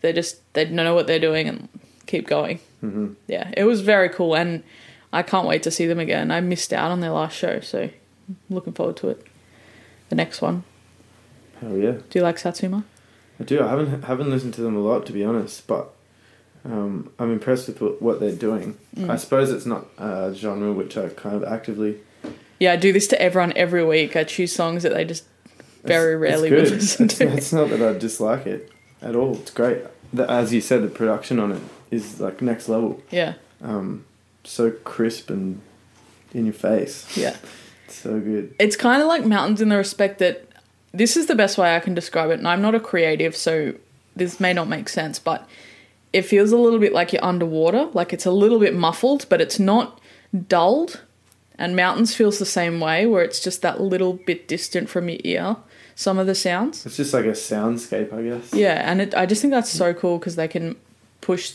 they 0.00 0.12
just 0.12 0.40
they 0.54 0.64
know 0.68 0.94
what 0.94 1.06
they're 1.06 1.18
doing 1.18 1.48
and 1.48 1.68
keep 2.06 2.26
going. 2.26 2.60
Mm-hmm. 2.82 3.14
Yeah, 3.26 3.50
it 3.56 3.64
was 3.64 3.80
very 3.80 4.08
cool, 4.08 4.34
and 4.36 4.62
I 5.12 5.22
can't 5.22 5.46
wait 5.46 5.62
to 5.62 5.70
see 5.70 5.86
them 5.86 5.98
again. 5.98 6.30
I 6.30 6.40
missed 6.40 6.72
out 6.72 6.90
on 6.90 7.00
their 7.00 7.10
last 7.10 7.36
show, 7.36 7.60
so 7.60 7.82
I'm 7.82 8.36
looking 8.50 8.72
forward 8.72 8.96
to 8.98 9.10
it. 9.10 9.26
The 10.08 10.16
next 10.16 10.42
one. 10.42 10.64
Hell 11.64 11.76
yeah. 11.78 11.92
Do 11.92 12.18
you 12.18 12.22
like 12.22 12.38
Satsuma? 12.38 12.84
I 13.40 13.44
do. 13.44 13.62
I 13.62 13.68
haven't 13.68 14.02
haven't 14.04 14.30
listened 14.30 14.54
to 14.54 14.60
them 14.60 14.76
a 14.76 14.80
lot 14.80 15.06
to 15.06 15.12
be 15.12 15.24
honest, 15.24 15.66
but 15.66 15.92
um, 16.64 17.10
I'm 17.18 17.32
impressed 17.32 17.68
with 17.68 17.80
what, 17.80 18.00
what 18.02 18.20
they're 18.20 18.34
doing. 18.34 18.76
Mm. 18.96 19.10
I 19.10 19.16
suppose 19.16 19.50
it's 19.50 19.66
not 19.66 19.86
a 19.98 20.32
genre 20.34 20.72
which 20.72 20.96
I 20.96 21.08
kind 21.08 21.34
of 21.36 21.44
actively. 21.44 21.98
Yeah, 22.60 22.72
I 22.72 22.76
do 22.76 22.92
this 22.92 23.06
to 23.08 23.20
everyone 23.20 23.52
every 23.56 23.84
week. 23.84 24.14
I 24.14 24.24
choose 24.24 24.54
songs 24.54 24.82
that 24.84 24.92
they 24.94 25.04
just 25.04 25.24
very 25.84 26.14
it's- 26.14 26.20
rarely 26.20 26.48
it's 26.50 26.70
would 26.70 26.80
listen 26.80 27.04
it's, 27.06 27.18
to. 27.18 27.28
it's 27.28 27.52
not 27.52 27.70
that 27.70 27.82
I 27.82 27.98
dislike 27.98 28.46
it 28.46 28.70
at 29.02 29.16
all. 29.16 29.36
It's 29.36 29.50
great. 29.50 29.78
The, 30.12 30.30
as 30.30 30.52
you 30.52 30.60
said, 30.60 30.82
the 30.82 30.88
production 30.88 31.40
on 31.40 31.52
it 31.52 31.62
is 31.90 32.20
like 32.20 32.40
next 32.40 32.68
level. 32.68 33.02
Yeah, 33.10 33.34
um, 33.62 34.04
so 34.44 34.70
crisp 34.70 35.28
and 35.30 35.60
in 36.32 36.44
your 36.44 36.54
face. 36.54 37.16
Yeah. 37.16 37.36
So 37.86 38.18
good. 38.18 38.54
It's 38.58 38.76
kind 38.76 39.00
of 39.02 39.08
like 39.08 39.24
mountains 39.24 39.60
in 39.60 39.68
the 39.68 39.76
respect 39.76 40.18
that 40.18 40.48
this 40.94 41.16
is 41.16 41.26
the 41.26 41.34
best 41.34 41.58
way 41.58 41.74
I 41.74 41.80
can 41.80 41.92
describe 41.92 42.30
it. 42.30 42.38
And 42.38 42.48
I'm 42.48 42.62
not 42.62 42.74
a 42.74 42.80
creative, 42.80 43.36
so 43.36 43.74
this 44.14 44.38
may 44.38 44.52
not 44.52 44.68
make 44.68 44.88
sense, 44.88 45.18
but 45.18 45.46
it 46.12 46.22
feels 46.22 46.52
a 46.52 46.56
little 46.56 46.78
bit 46.78 46.92
like 46.92 47.12
you're 47.12 47.24
underwater. 47.24 47.86
Like 47.92 48.12
it's 48.12 48.24
a 48.24 48.30
little 48.30 48.60
bit 48.60 48.74
muffled, 48.74 49.26
but 49.28 49.40
it's 49.40 49.58
not 49.58 50.00
dulled. 50.48 51.02
And 51.58 51.76
mountains 51.76 52.14
feels 52.14 52.38
the 52.38 52.46
same 52.46 52.80
way, 52.80 53.06
where 53.06 53.22
it's 53.22 53.40
just 53.40 53.62
that 53.62 53.80
little 53.80 54.14
bit 54.14 54.48
distant 54.48 54.88
from 54.88 55.08
your 55.08 55.18
ear. 55.24 55.56
Some 55.96 56.18
of 56.18 56.26
the 56.26 56.34
sounds. 56.34 56.84
It's 56.86 56.96
just 56.96 57.14
like 57.14 57.24
a 57.26 57.28
soundscape, 57.28 58.12
I 58.12 58.22
guess. 58.22 58.52
Yeah, 58.52 58.90
and 58.90 59.00
it, 59.00 59.14
I 59.14 59.26
just 59.26 59.40
think 59.40 59.52
that's 59.52 59.70
so 59.70 59.94
cool 59.94 60.18
because 60.18 60.34
they 60.34 60.48
can 60.48 60.74
push 61.20 61.52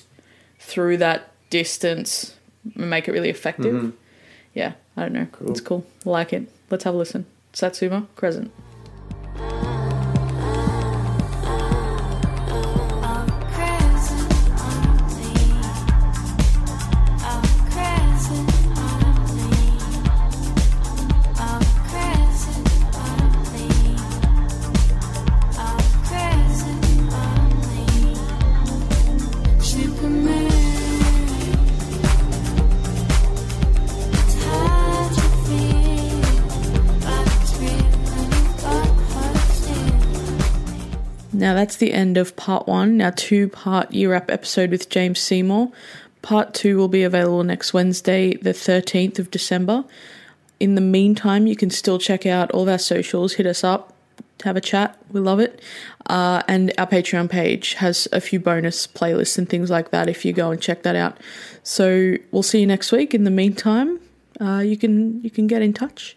through 0.59 0.97
that 0.97 1.31
distance 1.49 2.35
and 2.75 2.89
make 2.89 3.07
it 3.09 3.11
really 3.11 3.29
effective. 3.29 3.73
Mm-hmm. 3.73 3.89
Yeah, 4.53 4.73
I 4.95 5.01
don't 5.01 5.13
know. 5.13 5.27
It's 5.47 5.59
cool. 5.61 5.85
I 6.05 6.09
like 6.09 6.31
it. 6.31 6.49
Let's 6.69 6.85
have 6.85 6.93
a 6.93 6.97
listen. 6.97 7.25
Satsuma 7.51 8.07
Crescent. 8.15 8.51
That's 41.59 41.75
the 41.75 41.91
end 41.91 42.15
of 42.15 42.37
part 42.37 42.69
one, 42.69 43.01
our 43.01 43.11
two 43.11 43.49
part 43.49 43.91
year 43.91 44.11
wrap 44.11 44.31
episode 44.31 44.71
with 44.71 44.87
James 44.87 45.19
Seymour. 45.19 45.69
Part 46.21 46.53
two 46.53 46.77
will 46.77 46.87
be 46.87 47.03
available 47.03 47.43
next 47.43 47.73
Wednesday, 47.73 48.33
the 48.35 48.51
13th 48.51 49.19
of 49.19 49.29
December. 49.29 49.83
In 50.61 50.75
the 50.75 50.81
meantime, 50.81 51.47
you 51.47 51.57
can 51.57 51.69
still 51.69 51.99
check 51.99 52.25
out 52.25 52.49
all 52.51 52.61
of 52.61 52.69
our 52.69 52.77
socials, 52.77 53.33
hit 53.33 53.45
us 53.45 53.61
up, 53.61 53.93
have 54.45 54.55
a 54.55 54.61
chat. 54.61 54.97
We 55.11 55.19
love 55.19 55.41
it. 55.41 55.61
Uh, 56.05 56.43
and 56.47 56.71
our 56.77 56.87
Patreon 56.87 57.29
page 57.29 57.73
has 57.73 58.07
a 58.13 58.21
few 58.21 58.39
bonus 58.39 58.87
playlists 58.87 59.37
and 59.37 59.49
things 59.49 59.69
like 59.69 59.91
that 59.91 60.07
if 60.07 60.23
you 60.23 60.31
go 60.31 60.51
and 60.51 60.61
check 60.61 60.83
that 60.83 60.95
out. 60.95 61.17
So 61.63 62.15
we'll 62.31 62.41
see 62.41 62.61
you 62.61 62.67
next 62.67 62.93
week. 62.93 63.13
In 63.13 63.25
the 63.25 63.31
meantime, 63.31 63.99
uh, 64.39 64.59
you 64.59 64.77
can 64.77 65.21
you 65.23 65.29
can 65.29 65.47
get 65.47 65.61
in 65.61 65.73
touch. 65.73 66.15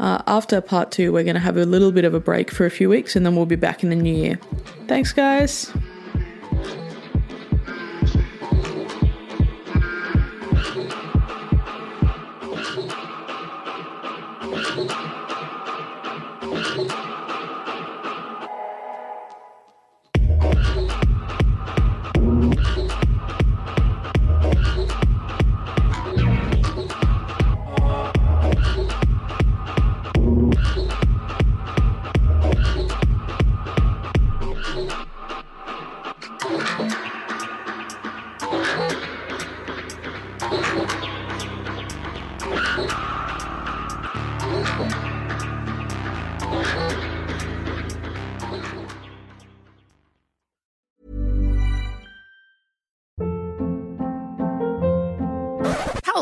Uh, 0.00 0.22
after 0.26 0.62
part 0.62 0.90
two, 0.90 1.12
we're 1.12 1.24
going 1.24 1.34
to 1.34 1.40
have 1.40 1.58
a 1.58 1.66
little 1.66 1.92
bit 1.92 2.06
of 2.06 2.14
a 2.14 2.20
break 2.20 2.50
for 2.50 2.64
a 2.64 2.70
few 2.70 2.88
weeks, 2.88 3.14
and 3.14 3.26
then 3.26 3.36
we'll 3.36 3.44
be 3.44 3.54
back 3.54 3.82
in 3.82 3.90
the 3.90 3.96
new 3.96 4.14
year. 4.14 4.36
Thanks, 4.88 5.12
guys. 5.12 5.70